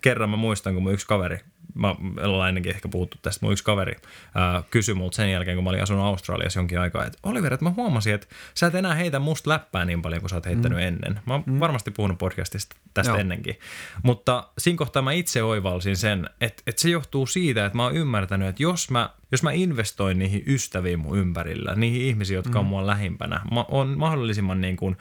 kerran 0.00 0.30
mä 0.30 0.36
muistan, 0.36 0.74
kun 0.74 0.82
mun 0.82 0.92
yksi 0.92 1.06
kaveri 1.06 1.38
mä 1.74 1.94
ollaan 2.22 2.48
ennenkin 2.48 2.74
ehkä 2.74 2.88
puhuttu 2.88 3.18
tästä, 3.22 3.46
mun 3.46 3.52
yksi 3.52 3.64
kaveri 3.64 3.96
ää, 4.34 4.62
kysyi 4.70 4.94
multa 4.94 5.16
sen 5.16 5.32
jälkeen, 5.32 5.56
kun 5.56 5.64
mä 5.64 5.70
olin 5.70 5.82
asunut 5.82 6.04
Australiassa 6.04 6.60
jonkin 6.60 6.80
aikaa, 6.80 7.06
että 7.06 7.18
Oliver, 7.22 7.54
että 7.54 7.64
mä 7.64 7.70
huomasin, 7.70 8.14
että 8.14 8.26
sä 8.54 8.66
et 8.66 8.74
enää 8.74 8.94
heitä 8.94 9.18
musta 9.18 9.50
läppää 9.50 9.84
niin 9.84 10.02
paljon 10.02 10.20
kuin 10.20 10.30
sä 10.30 10.36
oot 10.36 10.46
heittänyt 10.46 10.78
mm. 10.78 10.84
ennen. 10.84 11.20
Mä 11.26 11.34
oon 11.34 11.42
mm. 11.46 11.60
varmasti 11.60 11.90
puhunut 11.90 12.18
podcastista 12.18 12.76
tästä 12.94 13.10
Joo. 13.10 13.18
ennenkin. 13.18 13.58
Mutta 14.02 14.48
siinä 14.58 14.76
kohtaa 14.76 15.02
mä 15.02 15.12
itse 15.12 15.42
oivalsin 15.42 15.96
sen, 15.96 16.30
että, 16.40 16.62
että 16.66 16.82
se 16.82 16.90
johtuu 16.90 17.26
siitä, 17.26 17.66
että 17.66 17.76
mä 17.76 17.84
oon 17.84 17.96
ymmärtänyt, 17.96 18.48
että 18.48 18.62
jos 18.62 18.90
mä, 18.90 19.10
jos 19.32 19.42
mä 19.42 19.52
investoin 19.52 20.18
niihin 20.18 20.42
ystäviin 20.46 20.98
mun 20.98 21.18
ympärillä, 21.18 21.74
niihin 21.74 22.02
ihmisiin, 22.02 22.36
jotka 22.36 22.58
mm. 22.58 22.58
on 22.58 22.66
mua 22.66 22.86
lähimpänä, 22.86 23.40
mä 23.54 23.64
on 23.68 23.98
mahdollisimman 23.98 24.60
niin 24.60 24.76
kuin, 24.76 24.96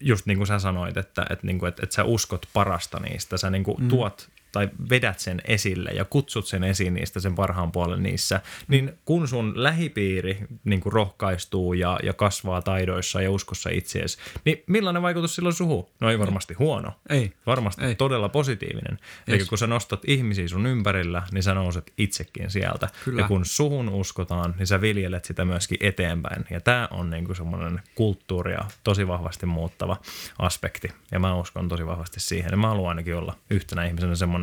just 0.00 0.26
niin 0.26 0.38
kuin 0.38 0.46
sä 0.46 0.58
sanoit, 0.58 0.96
että, 0.96 1.26
että, 1.30 1.46
niin 1.46 1.58
kuin, 1.58 1.68
että, 1.68 1.82
että 1.82 1.94
sä 1.94 2.04
uskot 2.04 2.46
parasta 2.52 3.00
niistä, 3.00 3.36
sä 3.36 3.50
niin 3.50 3.64
kuin 3.64 3.82
mm. 3.82 3.88
tuot 3.88 4.28
tai 4.52 4.68
vedät 4.90 5.18
sen 5.18 5.42
esille 5.44 5.90
ja 5.90 6.04
kutsut 6.04 6.46
sen 6.46 6.64
esiin 6.64 6.94
niistä 6.94 7.20
sen 7.20 7.34
parhaan 7.34 7.72
puolen 7.72 8.02
niissä, 8.02 8.40
niin 8.68 8.98
kun 9.04 9.28
sun 9.28 9.52
lähipiiri 9.62 10.38
niin 10.64 10.80
kuin 10.80 10.92
rohkaistuu 10.92 11.72
ja, 11.72 11.98
ja 12.02 12.12
kasvaa 12.12 12.62
taidoissa 12.62 13.22
ja 13.22 13.30
uskossa 13.30 13.70
itseesi, 13.70 14.18
niin 14.44 14.62
millainen 14.66 15.02
vaikutus 15.02 15.34
silloin 15.34 15.54
suhu? 15.54 15.90
No 16.00 16.10
ei 16.10 16.18
varmasti 16.18 16.54
huono. 16.54 16.92
Ei. 17.08 17.32
Varmasti 17.46 17.84
ei. 17.84 17.94
todella 17.94 18.28
positiivinen. 18.28 18.98
Eli 19.28 19.44
kun 19.44 19.58
sä 19.58 19.66
nostat 19.66 20.02
ihmisiä 20.06 20.48
sun 20.48 20.66
ympärillä, 20.66 21.22
niin 21.32 21.42
sä 21.42 21.54
nouset 21.54 21.92
itsekin 21.98 22.50
sieltä. 22.50 22.88
Kyllä. 23.04 23.22
Ja 23.22 23.28
kun 23.28 23.44
suhun 23.44 23.88
uskotaan, 23.88 24.54
niin 24.58 24.66
sä 24.66 24.80
viljelet 24.80 25.24
sitä 25.24 25.44
myöskin 25.44 25.78
eteenpäin. 25.80 26.44
Ja 26.50 26.60
tämä 26.60 26.88
on 26.90 27.10
niin 27.10 27.24
kuin 27.24 27.36
semmoinen 27.36 27.82
kulttuuria 27.94 28.64
tosi 28.84 29.08
vahvasti 29.08 29.46
muuttava 29.46 29.96
aspekti. 30.38 30.88
Ja 31.12 31.18
mä 31.18 31.34
uskon 31.34 31.68
tosi 31.68 31.86
vahvasti 31.86 32.20
siihen. 32.20 32.50
Ja 32.50 32.56
mä 32.56 32.68
haluan 32.68 32.88
ainakin 32.88 33.16
olla 33.16 33.34
yhtenä 33.50 33.84
ihmisenä 33.84 34.14
semmoinen, 34.14 34.37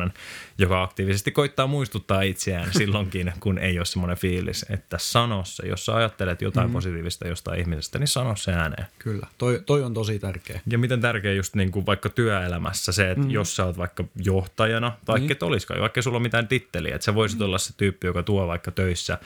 joka 0.58 0.82
aktiivisesti 0.82 1.32
koittaa 1.32 1.66
muistuttaa 1.66 2.22
itseään 2.22 2.68
silloinkin, 2.78 3.32
kun 3.40 3.58
ei 3.58 3.78
ole 3.78 3.84
semmoinen 3.84 4.16
fiilis, 4.16 4.66
että 4.70 4.98
sano 4.98 5.44
se. 5.44 5.66
Jos 5.66 5.86
sä 5.86 5.96
ajattelet 5.96 6.42
jotain 6.42 6.68
mm. 6.68 6.72
positiivista 6.72 7.28
jostain 7.28 7.60
ihmisestä, 7.60 7.98
niin 7.98 8.08
sano 8.08 8.36
se 8.36 8.52
ääneen. 8.52 8.86
Kyllä, 8.98 9.26
toi, 9.38 9.62
toi 9.66 9.82
on 9.82 9.94
tosi 9.94 10.18
tärkeä. 10.18 10.60
Ja 10.66 10.78
miten 10.78 11.00
tärkeä 11.00 11.32
just 11.32 11.54
niin 11.54 11.70
kuin 11.70 11.86
vaikka 11.86 12.08
työelämässä 12.08 12.92
se, 12.92 13.10
että 13.10 13.24
mm. 13.24 13.30
jos 13.30 13.56
sä 13.56 13.64
oot 13.64 13.78
vaikka 13.78 14.04
johtajana, 14.16 14.92
tai 15.04 15.18
niin. 15.18 15.32
et 15.32 15.42
olisikaan, 15.42 15.80
vaikka 15.80 16.02
sulla 16.02 16.16
on 16.16 16.22
mitään 16.22 16.48
titteliä, 16.48 16.94
että 16.94 17.04
sä 17.04 17.14
voisit 17.14 17.38
mm. 17.38 17.44
olla 17.44 17.58
se 17.58 17.74
tyyppi, 17.76 18.06
joka 18.06 18.22
tuo 18.22 18.46
vaikka 18.46 18.70
töissä. 18.70 19.18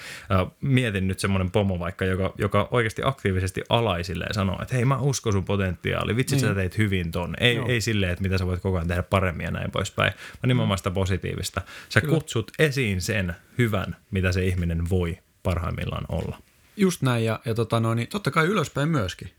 Mietin 0.61 1.09
nyt 1.09 1.19
semmoinen 1.19 1.51
pomo 1.51 1.79
vaikka, 1.79 2.05
joka, 2.05 2.35
joka 2.39 2.69
oikeasti 2.71 3.03
aktiivisesti 3.05 3.63
alaisille 3.69 4.27
sanoo, 4.33 4.59
että 4.63 4.75
hei 4.75 4.85
mä 4.85 4.99
uskon 4.99 5.33
sun 5.33 5.45
potentiaali, 5.45 6.17
vitsi 6.17 6.37
niin. 6.37 6.47
sä 6.47 6.55
teit 6.55 6.79
hyvin 6.79 7.11
ton. 7.11 7.35
Ei, 7.41 7.61
ei 7.69 7.81
silleen, 7.81 8.13
että 8.13 8.23
mitä 8.23 8.39
sä 8.39 8.47
voit 8.47 8.61
koko 8.61 8.77
ajan 8.77 8.89
tehdä 8.89 9.03
paremmin 9.03 9.45
ja 9.45 9.51
näin 9.51 9.71
poispäin, 9.71 10.13
vaan 10.43 10.49
nimenomaan 10.61 10.79
sitä 10.79 10.91
positiivista. 10.91 11.63
Sä 11.89 12.01
Kyllä. 12.01 12.15
kutsut 12.15 12.53
esiin 12.59 13.01
sen 13.01 13.37
hyvän, 13.59 13.97
mitä 14.11 14.33
se 14.33 14.47
ihminen 14.47 14.91
voi 14.91 15.19
parhaimmillaan 15.43 16.05
olla. 16.09 16.39
Just 16.77 17.03
näin, 17.03 17.25
ja, 17.25 17.41
ja 17.45 17.55
tota 17.55 17.81
no, 17.81 17.95
niin 17.95 18.09
totta 18.09 18.31
kai 18.31 18.47
ylöspäin 18.47 18.89
myöskin. 18.89 19.31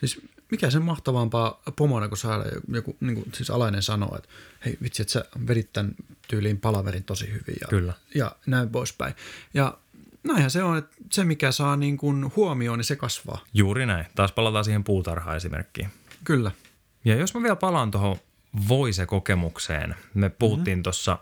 Siis 0.00 0.20
mikä 0.50 0.70
sen 0.70 0.82
mahtavampaa 0.82 1.62
pomona, 1.76 2.08
kun 2.08 2.18
saada 2.18 2.44
joku 2.68 2.96
niin 3.00 3.14
kuin, 3.14 3.26
siis 3.34 3.50
alainen 3.50 3.82
sanoo, 3.82 4.16
että 4.16 4.28
hei 4.64 4.78
vitsi, 4.82 5.02
että 5.02 5.12
sä 5.12 5.24
vedit 5.48 5.72
tämän 5.72 5.94
tyyliin 6.28 6.60
palaverin 6.60 7.04
tosi 7.04 7.26
hyvin 7.26 7.56
ja, 7.60 7.68
Kyllä. 7.68 7.92
ja 8.14 8.36
näin 8.46 8.68
poispäin. 8.68 9.14
Ja 9.54 9.78
näinhän 10.24 10.50
se 10.50 10.62
on, 10.62 10.78
että 10.78 10.96
se 11.12 11.24
mikä 11.24 11.52
saa 11.52 11.76
niin 11.76 11.96
kuin 11.96 12.32
huomioon, 12.36 12.78
niin 12.78 12.84
se 12.84 12.96
kasvaa. 12.96 13.44
Juuri 13.54 13.86
näin. 13.86 14.06
Taas 14.14 14.32
palataan 14.32 14.64
siihen 14.64 14.84
puutarha-esimerkkiin. 14.84 15.88
Kyllä. 16.24 16.50
Ja 17.04 17.16
jos 17.16 17.34
mä 17.34 17.42
vielä 17.42 17.56
palaan 17.56 17.90
tuohon 17.90 18.16
voise-kokemukseen. 18.68 19.94
Me 20.14 20.28
puhuttiin 20.28 20.78
mm-hmm. 20.78 20.82
tuossa 20.82 21.18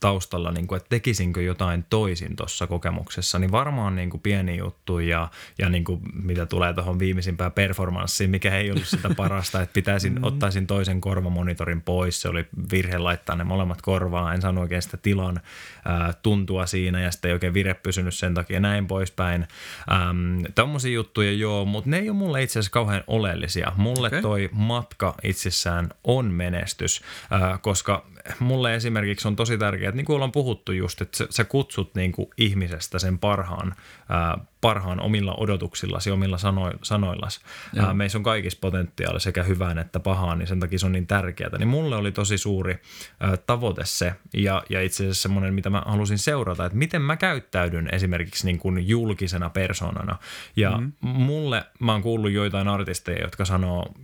taustalla, 0.00 0.50
niin 0.50 0.66
kuin, 0.66 0.76
että 0.76 0.88
tekisinkö 0.88 1.42
jotain 1.42 1.84
toisin 1.90 2.36
tuossa 2.36 2.66
kokemuksessa, 2.66 3.38
niin 3.38 3.52
varmaan 3.52 3.96
niin 3.96 4.10
kuin 4.10 4.20
pieni 4.20 4.56
juttu 4.56 4.98
ja, 4.98 5.28
ja 5.58 5.68
niin 5.68 5.84
kuin, 5.84 6.00
mitä 6.22 6.46
tulee 6.46 6.74
tuohon 6.74 6.98
viimeisimpään 6.98 7.52
performanssiin, 7.52 8.30
mikä 8.30 8.56
ei 8.56 8.70
ollut 8.70 8.86
sitä 8.86 9.08
parasta, 9.16 9.62
että 9.62 9.72
pitäisin, 9.72 10.12
mm-hmm. 10.12 10.24
ottaisin 10.24 10.66
toisen 10.66 11.00
korvamonitorin 11.00 11.82
pois, 11.82 12.20
se 12.20 12.28
oli 12.28 12.46
virhe 12.72 12.98
laittaa 12.98 13.36
ne 13.36 13.44
molemmat 13.44 13.82
korvaan, 13.82 14.34
en 14.34 14.42
saanut 14.42 14.62
oikein 14.62 14.82
sitä 14.82 14.96
tilan 14.96 15.40
ää, 15.84 16.12
tuntua 16.22 16.66
siinä 16.66 17.00
ja 17.00 17.10
sitten 17.10 17.28
ei 17.28 17.32
oikein 17.32 17.54
vire 17.54 17.74
pysynyt 17.74 18.14
sen 18.14 18.34
takia 18.34 18.60
näin 18.60 18.86
poispäin. 18.86 19.46
Ähm, 19.92 20.44
Tuommoisia 20.54 20.92
juttuja 20.92 21.32
joo, 21.32 21.64
mutta 21.64 21.90
ne 21.90 21.98
ei 21.98 22.10
ole 22.10 22.16
mulle 22.18 22.42
itse 22.42 22.58
asiassa 22.58 22.72
kauhean 22.72 23.04
oleellisia. 23.06 23.72
Mulle 23.76 24.06
okay. 24.06 24.22
toi 24.22 24.48
matka 24.52 25.14
itsessään 25.22 25.88
on 26.04 26.26
menestys, 26.26 27.02
ää, 27.30 27.58
koska 27.58 28.06
mulle 28.38 28.74
esimerkiksi 28.74 29.28
on 29.28 29.36
tosi 29.36 29.58
tärkeää, 29.58 29.85
että 29.88 29.96
niin 29.96 30.04
kuin 30.06 30.14
ollaan 30.14 30.32
puhuttu 30.32 30.72
just, 30.72 31.00
että 31.00 31.26
sä, 31.30 31.44
kutsut 31.44 31.94
niin 31.94 32.12
kuin 32.12 32.28
ihmisestä 32.38 32.98
sen 32.98 33.18
parhaan 33.18 33.74
ää, 34.08 34.38
parhaan 34.60 35.00
omilla 35.00 35.34
odotuksillasi, 35.34 36.10
omilla 36.10 36.38
sano, 36.38 36.72
sanoillasi. 36.82 37.40
Ää, 37.78 37.94
meissä 37.94 38.18
on 38.18 38.24
kaikissa 38.24 38.58
potentiaali 38.60 39.20
sekä 39.20 39.42
hyvään 39.42 39.78
että 39.78 40.00
pahaan, 40.00 40.38
niin 40.38 40.46
sen 40.46 40.60
takia 40.60 40.78
se 40.78 40.86
on 40.86 40.92
niin 40.92 41.06
tärkeää. 41.06 41.58
Niin 41.58 41.68
mulle 41.68 41.96
oli 41.96 42.12
tosi 42.12 42.38
suuri 42.38 42.80
ää, 43.20 43.36
tavoite 43.36 43.82
se, 43.84 44.14
ja, 44.34 44.62
ja 44.70 44.82
itse 44.82 45.02
asiassa 45.02 45.22
semmoinen, 45.22 45.54
mitä 45.54 45.70
mä 45.70 45.82
halusin 45.86 46.18
seurata, 46.18 46.66
että 46.66 46.78
miten 46.78 47.02
mä 47.02 47.16
käyttäydyn 47.16 47.88
esimerkiksi 47.92 48.46
niin 48.46 48.58
kuin 48.58 48.88
julkisena 48.88 49.50
persoonana. 49.50 50.18
Ja 50.56 50.70
mm-hmm. 50.70 51.08
mulle, 51.08 51.64
mä 51.80 51.92
oon 51.92 52.02
kuullut 52.02 52.30
joitain 52.30 52.68
artisteja, 52.68 53.22
jotka 53.22 53.44
sanoo 53.44 53.94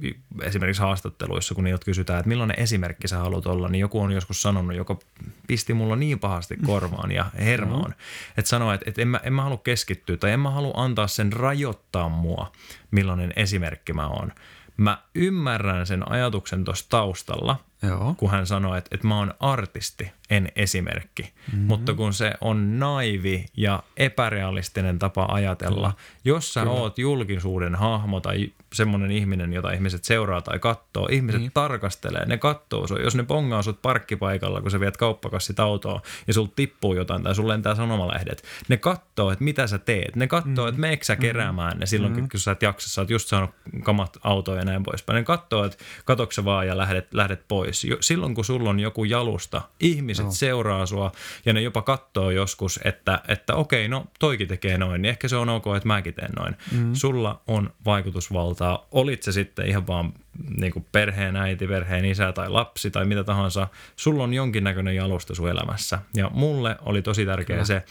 esimerkiksi 0.42 0.82
haastatteluissa, 0.82 1.54
kun 1.54 1.64
niiltä 1.64 1.85
kysytään, 1.85 2.18
että 2.18 2.28
millainen 2.28 2.59
esimerkki 2.59 3.09
sä 3.09 3.18
haluat 3.18 3.47
olla, 3.47 3.68
niin 3.68 3.80
joku 3.80 4.00
on 4.00 4.12
joskus 4.12 4.42
sanonut, 4.42 4.76
joka 4.76 4.99
pisti 5.47 5.75
mulla 5.75 5.97
niin 5.97 6.18
pahasti 6.18 6.56
korvaan 6.66 7.12
ja 7.12 7.26
hermoon, 7.38 7.90
mm-hmm. 7.90 8.32
että 8.38 8.49
sanoo, 8.49 8.73
että, 8.73 8.85
että 8.88 9.02
en, 9.02 9.09
mä, 9.09 9.21
en 9.25 9.32
mä 9.32 9.42
halua 9.42 9.61
keskittyä 9.64 10.16
tai 10.16 10.30
en 10.30 10.40
mä 10.42 10.50
halua 10.50 10.72
antaa 10.76 11.06
sen 11.06 11.32
rajoittaa 11.32 12.08
mua, 12.08 12.52
millainen 12.90 13.32
esimerkki 13.37 13.92
mä 13.92 14.08
oon. 14.08 14.32
Mä 14.76 15.02
ymmärrän 15.14 15.87
sen 15.87 16.12
ajatuksen 16.12 16.64
tuossa 16.64 16.87
taustalla, 16.88 17.56
Joo. 17.82 18.14
kun 18.18 18.30
hän 18.30 18.46
sanoi, 18.46 18.78
että, 18.78 18.88
että 18.94 19.06
mä 19.06 19.18
oon 19.18 19.34
artisti 19.40 20.12
en 20.32 20.48
esimerkki. 20.56 21.22
Mm-hmm. 21.22 21.66
Mutta 21.66 21.94
kun 21.94 22.12
se 22.12 22.32
on 22.40 22.78
naivi 22.78 23.46
ja 23.56 23.82
epärealistinen 23.96 24.98
tapa 24.98 25.26
ajatella, 25.30 25.92
Kyllä. 25.92 26.02
jos 26.24 26.54
sä 26.54 26.60
Kyllä. 26.60 26.72
oot 26.72 26.98
julkisuuden 26.98 27.74
hahmo 27.74 28.20
tai 28.20 28.52
semmoinen 28.72 29.10
ihminen, 29.10 29.52
jota 29.52 29.70
ihmiset 29.70 30.04
seuraa 30.04 30.40
tai 30.40 30.58
katsoo, 30.58 31.08
ihmiset 31.10 31.40
niin. 31.40 31.50
tarkastelee, 31.54 32.26
ne 32.26 32.38
katsoo 32.38 32.86
sua. 32.86 32.98
Jos 32.98 33.14
ne 33.14 33.22
pongaa 33.22 33.62
sut 33.62 33.82
parkkipaikalla, 33.82 34.60
kun 34.60 34.70
sä 34.70 34.80
viet 34.80 34.96
kauppakassit 34.96 35.60
autoa 35.60 36.02
ja 36.26 36.34
sul 36.34 36.46
tippuu 36.56 36.94
jotain 36.94 37.22
tai 37.22 37.34
sulle 37.34 37.52
lentää 37.52 37.74
sanomalehdet, 37.74 38.42
ne 38.68 38.76
katsoo, 38.76 39.30
että 39.30 39.44
mitä 39.44 39.66
sä 39.66 39.78
teet. 39.78 40.16
Ne 40.16 40.26
katsoo, 40.26 40.64
mm. 40.64 40.68
että 40.68 40.80
meekö 40.80 41.04
sä 41.04 41.12
mm-hmm. 41.12 41.22
keräämään 41.22 41.78
ne 41.78 41.86
silloin, 41.86 42.16
mm. 42.16 42.28
kun 42.28 42.40
sä 42.40 42.50
et 42.50 42.62
jaksa, 42.62 42.90
sä 42.90 43.00
oot 43.00 43.10
just 43.10 43.28
saanut 43.28 43.50
kamat 43.82 44.18
autoa 44.22 44.56
ja 44.56 44.64
näin 44.64 44.82
poispäin. 44.82 45.14
Ne 45.14 45.22
katsoo, 45.22 45.64
että 45.64 45.84
katokse 46.04 46.44
vaan 46.44 46.66
ja 46.66 46.76
lähdet, 46.76 47.14
lähdet 47.14 47.48
pois. 47.48 47.86
Silloin, 48.00 48.34
kun 48.34 48.44
sulla 48.44 48.70
on 48.70 48.80
joku 48.80 49.04
jalusta, 49.04 49.62
ihmiset 49.80 50.21
ihmiset 50.22 50.42
no. 50.42 50.46
seuraa 50.46 50.86
sua 50.86 51.12
ja 51.46 51.52
ne 51.52 51.60
jopa 51.60 51.82
katsoo 51.82 52.30
joskus, 52.30 52.80
että, 52.84 53.20
että 53.28 53.54
okei, 53.54 53.88
no 53.88 54.06
toikin 54.18 54.48
tekee 54.48 54.78
noin, 54.78 55.02
niin 55.02 55.10
ehkä 55.10 55.28
se 55.28 55.36
on 55.36 55.48
ok, 55.48 55.64
että 55.76 55.86
mäkin 55.86 56.14
teen 56.14 56.32
noin. 56.38 56.56
Mm. 56.72 56.94
Sulla 56.94 57.40
on 57.46 57.70
vaikutusvaltaa, 57.84 58.86
olit 58.90 59.22
se 59.22 59.32
sitten 59.32 59.66
ihan 59.66 59.86
vaan 59.86 60.12
niin 60.58 60.72
kuin 60.72 60.86
perheen 60.92 61.36
äiti, 61.36 61.66
perheen 61.66 62.04
isä 62.04 62.32
tai 62.32 62.48
lapsi 62.48 62.90
tai 62.90 63.04
mitä 63.04 63.24
tahansa, 63.24 63.68
sulla 63.96 64.24
on 64.24 64.34
jonkinnäköinen 64.34 64.96
jalusta 64.96 65.34
sun 65.34 65.48
elämässä. 65.48 65.98
Ja 66.14 66.30
mulle 66.34 66.76
oli 66.80 67.02
tosi 67.02 67.26
tärkeää 67.26 67.64
se, 67.64 67.82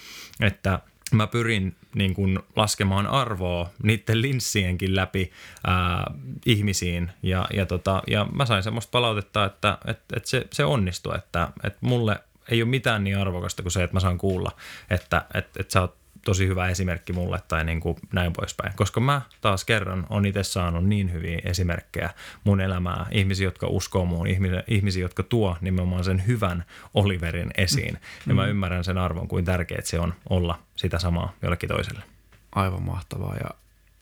että 0.42 0.80
mä 1.16 1.28
pyrin 1.28 1.76
niin 1.96 2.14
kuin 2.14 2.40
laskemaan 2.56 3.08
arvoa 3.08 3.70
niiden 3.84 4.22
linssienkin 4.22 4.96
läpi 4.96 5.32
ää, 5.68 6.14
ihmisiin. 6.46 7.12
Ja, 7.24 7.48
ja, 7.54 7.66
tota, 7.66 8.04
ja 8.08 8.26
mä 8.34 8.46
sain 8.46 8.64
semmoista 8.64 8.92
palautetta, 8.92 9.46
että, 9.46 9.78
että, 9.88 10.18
että 10.18 10.30
se, 10.30 10.48
se 10.54 10.66
onnistui, 10.66 11.16
että, 11.16 11.48
että 11.64 11.80
mulle 11.82 12.20
ei 12.52 12.62
ole 12.62 12.70
mitään 12.70 13.04
niin 13.04 13.18
arvokasta 13.18 13.62
kuin 13.62 13.72
se, 13.72 13.84
että 13.84 13.96
mä 13.96 14.00
saan 14.00 14.18
kuulla, 14.18 14.52
että, 14.90 15.26
että, 15.34 15.60
että 15.60 15.74
sä 15.74 15.82
oot 15.82 16.01
tosi 16.26 16.48
hyvä 16.48 16.70
esimerkki 16.70 17.14
mulle 17.14 17.40
tai 17.48 17.64
niin 17.64 17.80
kuin 17.80 17.98
näin 18.14 18.34
poispäin. 18.34 18.74
Koska 18.76 19.00
mä 19.00 19.22
taas 19.42 19.66
kerran 19.66 20.08
on 20.10 20.26
itse 20.26 20.44
saanut 20.44 20.86
niin 20.86 21.14
hyviä 21.14 21.40
esimerkkejä 21.44 22.10
mun 22.44 22.62
elämää, 22.62 23.06
ihmisiä, 23.12 23.48
jotka 23.48 23.68
uskoo 23.68 24.06
muun, 24.06 24.28
ihmisiä, 24.68 25.02
jotka 25.02 25.24
tuo 25.24 25.58
nimenomaan 25.62 26.04
sen 26.04 26.28
hyvän 26.28 26.66
Oliverin 26.94 27.52
esiin. 27.56 27.98
Ja 28.28 28.34
mä 28.34 28.44
mm. 28.44 28.50
ymmärrän 28.50 28.84
sen 28.84 28.98
arvon, 28.98 29.28
kuin 29.28 29.46
tärkeää 29.46 29.82
se 29.84 30.00
on 30.00 30.14
olla 30.30 30.60
sitä 30.76 31.00
samaa 31.00 31.34
jollekin 31.42 31.70
toiselle. 31.70 32.04
Aivan 32.52 32.84
mahtavaa. 32.84 33.36
Ja 33.36 33.50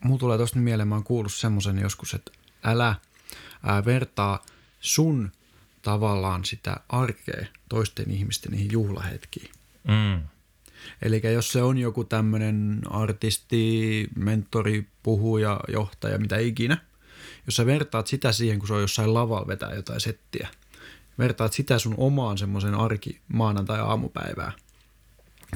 mulla 0.04 0.18
tulee 0.18 0.38
tosta 0.38 0.58
mieleen, 0.58 0.88
mä 0.88 0.94
oon 0.94 1.04
kuullut 1.04 1.32
semmoisen 1.32 1.78
joskus, 1.78 2.14
että 2.14 2.32
älä 2.64 2.94
ää, 3.62 3.84
vertaa 3.84 4.44
sun 4.80 5.32
tavallaan 5.82 6.44
sitä 6.44 6.76
arkea 6.88 7.46
toisten 7.68 8.10
ihmisten 8.10 8.52
niihin 8.52 8.72
juhlahetkiin. 8.72 9.50
Mm. 9.88 10.22
Eli 11.02 11.22
jos 11.32 11.52
se 11.52 11.62
on 11.62 11.78
joku 11.78 12.04
tämmöinen 12.04 12.80
artisti, 12.90 14.08
mentori, 14.16 14.86
puhuja, 15.02 15.60
johtaja, 15.68 16.18
mitä 16.18 16.38
ikinä, 16.38 16.78
jos 17.46 17.56
sä 17.56 17.66
vertaat 17.66 18.06
sitä 18.06 18.32
siihen, 18.32 18.58
kun 18.58 18.68
se 18.68 18.74
on 18.74 18.80
jossain 18.80 19.14
lavalla 19.14 19.46
vetää 19.46 19.74
jotain 19.74 20.00
settiä, 20.00 20.48
vertaat 21.18 21.52
sitä 21.52 21.78
sun 21.78 21.94
omaan 21.96 22.38
semmoisen 22.38 22.74
arki 22.74 23.20
maanantai 23.28 23.80
aamupäivää, 23.80 24.52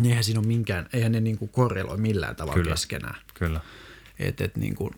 niin 0.00 0.10
eihän 0.10 0.24
siinä 0.24 0.40
ole 0.40 0.46
minkään, 0.46 0.88
eihän 0.92 1.12
ne 1.12 1.20
niinku 1.20 1.46
korreloi 1.46 1.96
millään 1.96 2.36
tavalla 2.36 2.54
kyllä, 2.54 2.70
keskenään. 2.70 3.20
Kyllä. 3.34 3.60
Et, 4.18 4.40
et 4.40 4.56
niinku, 4.56 4.90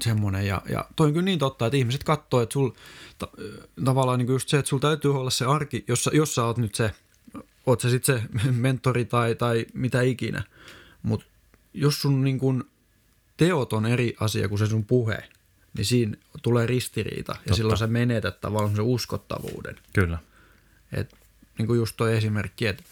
semmoinen, 0.00 0.46
ja, 0.46 0.62
ja 0.68 0.84
toi 0.96 1.06
on 1.06 1.12
kyllä 1.12 1.24
niin 1.24 1.38
totta, 1.38 1.66
että 1.66 1.76
ihmiset 1.76 2.04
katsoo, 2.04 2.40
että 2.40 2.52
sul, 2.52 2.70
ta, 3.18 3.28
tavallaan 3.84 4.18
niin 4.18 4.28
just 4.28 4.48
se, 4.48 4.58
että 4.58 4.68
sulla 4.68 4.80
täytyy 4.80 5.14
olla 5.14 5.30
se 5.30 5.44
arki, 5.44 5.84
jos, 5.88 6.10
jos 6.12 6.34
sä 6.34 6.44
oot 6.44 6.58
nyt 6.58 6.74
se 6.74 6.90
oot 7.66 7.80
se 7.80 7.90
sitten 7.90 8.28
se 8.42 8.50
mentori 8.52 9.04
tai, 9.04 9.34
tai 9.34 9.66
mitä 9.74 10.02
ikinä. 10.02 10.42
Mutta 11.02 11.26
jos 11.74 12.02
sun 12.02 12.24
niin 12.24 12.38
kun 12.38 12.70
teot 13.36 13.72
on 13.72 13.86
eri 13.86 14.16
asia 14.20 14.48
kuin 14.48 14.58
se 14.58 14.66
sun 14.66 14.84
puhe, 14.84 15.28
niin 15.76 15.84
siinä 15.84 16.16
tulee 16.42 16.66
ristiriita. 16.66 17.32
Totta. 17.32 17.50
Ja 17.50 17.54
silloin 17.54 17.78
sä 17.78 17.86
menetät 17.86 18.40
tavallaan 18.40 18.76
sen 18.76 18.84
uskottavuuden. 18.84 19.76
Kyllä. 19.92 20.18
Et 20.92 21.16
niin 21.58 21.66
kuin 21.66 21.76
just 21.76 21.96
toi 21.96 22.16
esimerkki, 22.16 22.66
että 22.66 22.82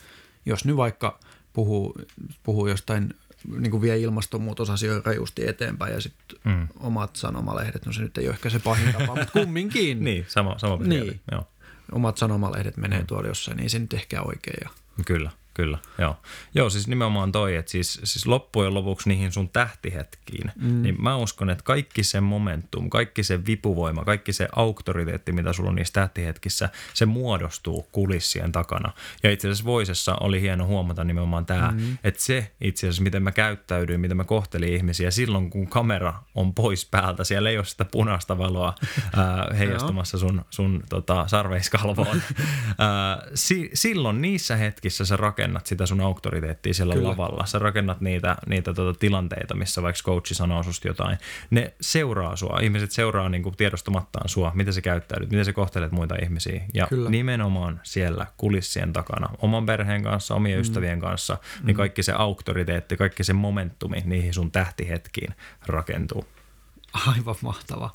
jos 0.46 0.64
nyt 0.64 0.76
vaikka 0.76 1.20
puhuu, 1.52 2.00
puhuu 2.42 2.66
jostain 2.66 3.14
niin 3.58 3.70
kuin 3.70 3.82
vie 3.82 3.98
ilmastonmuutosasioita 3.98 5.10
rajusti 5.10 5.48
eteenpäin 5.48 5.94
ja 5.94 6.00
sitten 6.00 6.38
mm. 6.44 6.68
omat 6.80 7.16
sanomalehdet, 7.16 7.86
no 7.86 7.92
se 7.92 8.02
nyt 8.02 8.18
ei 8.18 8.26
ole 8.26 8.34
ehkä 8.34 8.50
se 8.50 8.58
pahin 8.58 8.92
tapa, 8.92 9.14
mutta 9.14 9.32
kumminkin. 9.32 10.04
niin, 10.04 10.26
sama, 10.28 10.58
sama 10.58 10.76
niin. 10.84 11.20
Joo. 11.32 11.44
Omat 11.92 12.16
sanomalehdet 12.16 12.76
menee 12.76 13.04
tuolla 13.04 13.28
jossain, 13.28 13.56
niin 13.56 13.70
se 13.70 13.78
nyt 13.78 13.94
ehkä 13.94 14.22
oikein. 14.22 14.58
Ja... 14.64 14.70
Kyllä. 15.06 15.30
Kyllä, 15.60 15.78
joo. 15.98 16.16
Joo, 16.54 16.70
siis 16.70 16.88
nimenomaan 16.88 17.32
toi, 17.32 17.56
että 17.56 17.70
siis, 17.70 18.00
siis 18.04 18.26
loppujen 18.26 18.74
lopuksi 18.74 19.08
niihin 19.08 19.32
sun 19.32 19.48
tähtihetkiin, 19.48 20.50
mm. 20.56 20.82
niin 20.82 21.02
mä 21.02 21.16
uskon, 21.16 21.50
että 21.50 21.64
kaikki 21.64 22.02
se 22.02 22.20
momentum, 22.20 22.90
kaikki 22.90 23.22
se 23.22 23.46
vipuvoima, 23.46 24.04
kaikki 24.04 24.32
se 24.32 24.48
auktoriteetti, 24.56 25.32
mitä 25.32 25.52
sulla 25.52 25.70
on 25.70 25.76
niissä 25.76 25.92
tähtihetkissä, 25.92 26.68
se 26.94 27.06
muodostuu 27.06 27.88
kulissien 27.92 28.52
takana. 28.52 28.92
Ja 29.22 29.30
itse 29.30 29.48
asiassa 29.48 29.64
Voisessa 29.64 30.14
oli 30.14 30.40
hieno 30.40 30.66
huomata 30.66 31.04
nimenomaan 31.04 31.46
tämä, 31.46 31.72
mm. 31.76 31.98
että 32.04 32.22
se 32.22 32.50
itse 32.60 32.86
asiassa, 32.86 33.02
miten 33.02 33.22
mä 33.22 33.32
käyttäydyin, 33.32 34.00
miten 34.00 34.16
mä 34.16 34.24
kohtelin 34.24 34.74
ihmisiä 34.74 35.10
silloin, 35.10 35.50
kun 35.50 35.66
kamera 35.66 36.14
on 36.34 36.54
pois 36.54 36.86
päältä, 36.90 37.24
siellä 37.24 37.50
ei 37.50 37.56
ole 37.56 37.64
sitä 37.64 37.84
punaista 37.84 38.38
valoa 38.38 38.74
ää, 39.16 39.46
heijastumassa 39.58 40.18
sun, 40.18 40.44
sun 40.50 40.82
tota, 40.88 41.28
sarveiskalvoon. 41.28 42.22
ää, 42.78 43.22
si, 43.34 43.70
silloin 43.74 44.22
niissä 44.22 44.56
hetkissä 44.56 45.04
se 45.04 45.16
rakennus 45.16 45.49
rakennat 45.50 45.66
sitä 45.66 45.86
sun 45.86 46.00
auktoriteettia 46.00 46.74
siellä 46.74 46.94
Kyllä. 46.94 47.08
lavalla. 47.08 47.46
Sä 47.46 47.58
rakennat 47.58 48.00
niitä, 48.00 48.36
niitä 48.46 48.74
tota 48.74 48.98
tilanteita, 48.98 49.54
missä 49.54 49.82
vaikka 49.82 50.02
coachi 50.04 50.34
sanoo 50.34 50.62
susta 50.62 50.88
jotain. 50.88 51.18
Ne 51.50 51.74
seuraa 51.80 52.36
sua. 52.36 52.58
Ihmiset 52.62 52.90
seuraa 52.90 53.28
niin 53.28 53.42
kuin 53.42 53.56
tiedostamattaan 53.56 54.28
sua, 54.28 54.52
miten 54.54 54.72
sä 54.74 54.80
käyttäydyt, 54.80 55.30
miten 55.30 55.44
sä 55.44 55.52
kohtelet 55.52 55.92
muita 55.92 56.14
ihmisiä. 56.22 56.62
Ja 56.74 56.86
Kyllä. 56.86 57.10
nimenomaan 57.10 57.80
siellä 57.82 58.26
kulissien 58.36 58.92
takana, 58.92 59.28
oman 59.38 59.66
perheen 59.66 60.02
kanssa, 60.02 60.34
omien 60.34 60.58
mm. 60.58 60.60
ystävien 60.60 61.00
kanssa, 61.00 61.38
niin 61.62 61.76
mm. 61.76 61.78
kaikki 61.78 62.02
se 62.02 62.12
auktoriteetti, 62.12 62.96
kaikki 62.96 63.24
se 63.24 63.32
momentumi 63.32 64.02
niihin 64.04 64.34
sun 64.34 64.50
tähtihetkiin 64.50 65.34
rakentuu. 65.66 66.24
Aivan 67.06 67.36
mahtava. 67.42 67.90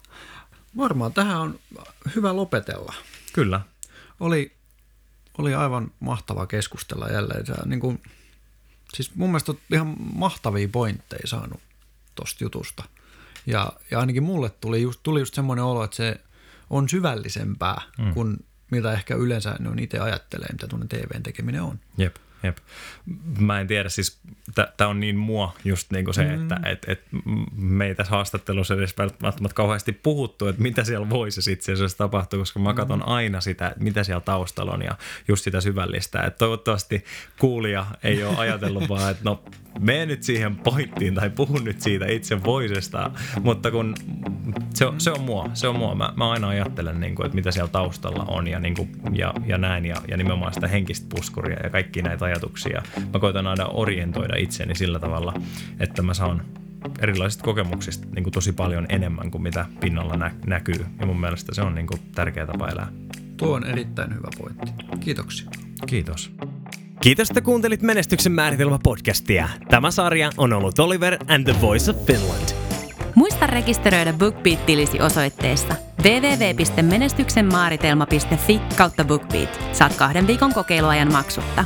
Varmaan 0.77 1.13
tähän 1.13 1.41
on 1.41 1.59
hyvä 2.15 2.35
lopetella. 2.35 2.93
Kyllä. 3.33 3.61
Oli 4.19 4.54
oli 5.37 5.53
aivan 5.53 5.91
mahtava 5.99 6.47
keskustella 6.47 7.07
jälleen. 7.07 7.45
Sä, 7.45 7.55
niin 7.65 7.79
kuin, 7.79 8.01
siis 8.93 9.15
mun 9.15 9.29
mielestä 9.29 9.53
ihan 9.71 9.95
mahtavia 10.13 10.67
pointteja 10.67 11.27
saanut 11.27 11.59
tosta 12.15 12.43
jutusta. 12.43 12.83
Ja, 13.45 13.73
ja 13.91 13.99
ainakin 13.99 14.23
mulle 14.23 14.49
tuli 14.49 14.81
just, 14.81 14.99
tuli 15.03 15.19
just 15.19 15.33
semmoinen 15.33 15.65
olo, 15.65 15.83
että 15.83 15.97
se 15.97 16.21
on 16.69 16.89
syvällisempää 16.89 17.81
mm. 17.97 18.13
kuin 18.13 18.45
mitä 18.71 18.93
ehkä 18.93 19.15
yleensä 19.15 19.55
ne 19.59 19.69
on 19.69 19.79
itse 19.79 19.99
ajattelee, 19.99 20.47
mitä 20.51 20.67
tuonne 20.67 20.87
TVn 20.87 21.23
tekeminen 21.23 21.61
on. 21.61 21.79
Jep. 21.97 22.15
Jep. 22.45 22.57
Mä 23.39 23.59
en 23.59 23.67
tiedä, 23.67 23.89
siis 23.89 24.19
tämä 24.77 24.89
on 24.89 24.99
niin 24.99 25.17
mua 25.17 25.53
just 25.65 25.91
niin 25.91 26.05
kuin 26.05 26.15
se, 26.15 26.23
mm. 26.23 26.41
että 26.41 26.59
et, 26.65 26.85
et 26.87 27.01
me 27.55 27.87
ei 27.87 27.95
tässä 27.95 28.11
haastattelussa 28.11 28.73
edes 28.73 28.95
välttämättä 28.97 29.55
kauheasti 29.55 29.91
puhuttu, 29.91 30.47
että 30.47 30.61
mitä 30.61 30.83
siellä 30.83 31.09
voisi 31.09 31.51
itse 31.51 31.73
asiassa 31.73 31.97
tapahtua, 31.97 32.39
koska 32.39 32.59
mä 32.59 32.73
katson 32.73 32.99
mm. 32.99 33.07
aina 33.07 33.41
sitä, 33.41 33.67
että 33.67 33.83
mitä 33.83 34.03
siellä 34.03 34.21
taustalla 34.21 34.71
on 34.71 34.81
ja 34.81 34.97
just 35.27 35.43
sitä 35.43 35.61
syvällistä. 35.61 36.23
Että 36.23 36.37
toivottavasti 36.37 37.05
kuulija 37.39 37.85
ei 38.03 38.23
ole 38.23 38.37
ajatellut 38.37 38.89
vaan, 38.89 39.11
että 39.11 39.23
no 39.23 39.43
mene 39.79 40.05
nyt 40.05 40.23
siihen 40.23 40.55
pointtiin 40.55 41.15
tai 41.15 41.29
puhu 41.29 41.57
nyt 41.57 41.81
siitä 41.81 42.05
itse 42.05 42.43
voisesta, 42.43 43.11
mutta 43.43 43.71
kun 43.71 43.95
se 44.73 44.85
on, 44.85 45.01
se 45.01 45.11
on 45.11 45.21
mua, 45.21 45.49
se 45.53 45.67
on 45.67 45.75
mua. 45.75 45.95
Mä, 45.95 46.13
mä 46.15 46.31
aina 46.31 46.47
ajattelen, 46.47 46.99
niin 46.99 47.15
kuin, 47.15 47.25
että 47.25 47.35
mitä 47.35 47.51
siellä 47.51 47.71
taustalla 47.71 48.23
on 48.23 48.47
ja, 48.47 48.59
niin 48.59 48.75
kuin, 48.75 48.89
ja, 49.13 49.33
ja 49.45 49.57
näin 49.57 49.85
ja, 49.85 49.95
ja 50.07 50.17
nimenomaan 50.17 50.53
sitä 50.53 50.67
henkistä 50.67 51.07
puskuria 51.09 51.59
ja 51.63 51.69
kaikki 51.69 52.01
näitä 52.01 52.25
ajatuksia. 52.35 52.81
Mä 53.13 53.19
koitan 53.19 53.47
aina 53.47 53.65
orientoida 53.65 54.35
itseni 54.35 54.75
sillä 54.75 54.99
tavalla, 54.99 55.33
että 55.79 56.01
mä 56.01 56.13
saan 56.13 56.41
erilaisista 56.99 57.43
kokemuksista 57.43 58.07
niin 58.15 58.23
kuin 58.23 58.33
tosi 58.33 58.51
paljon 58.51 58.85
enemmän 58.89 59.31
kuin 59.31 59.41
mitä 59.41 59.65
pinnalla 59.79 60.17
nä- 60.17 60.31
näkyy. 60.45 60.85
Ja 60.99 61.05
mun 61.05 61.19
mielestä 61.19 61.55
se 61.55 61.61
on 61.61 61.75
niin 61.75 61.87
kuin 61.87 61.99
tärkeä 62.15 62.45
tapa 62.45 62.67
elää. 62.67 62.87
Tuo 63.37 63.55
on 63.55 63.65
erittäin 63.65 64.15
hyvä 64.15 64.27
pointti. 64.37 64.71
Kiitoksia. 64.99 65.49
Kiitos. 65.85 66.31
Kiitos, 67.01 67.29
että 67.29 67.41
kuuntelit 67.41 67.81
Menestyksen 67.81 68.31
määritelmä 68.31 68.79
podcastia. 68.83 69.49
Tämä 69.69 69.91
sarja 69.91 70.29
on 70.37 70.53
ollut 70.53 70.79
Oliver 70.79 71.17
and 71.27 71.43
the 71.43 71.55
Voice 71.61 71.91
of 71.91 72.05
Finland. 72.05 72.49
Muista 73.15 73.47
rekisteröidä 73.47 74.13
BookBeat-tilisi 74.13 75.01
osoitteessa 75.01 75.75
www.menestyksenmaaritelma.fi 76.03 78.61
kautta 78.77 79.03
BookBeat. 79.03 79.59
Saat 79.73 79.95
kahden 79.95 80.27
viikon 80.27 80.53
kokeiluajan 80.53 81.11
maksutta. 81.11 81.65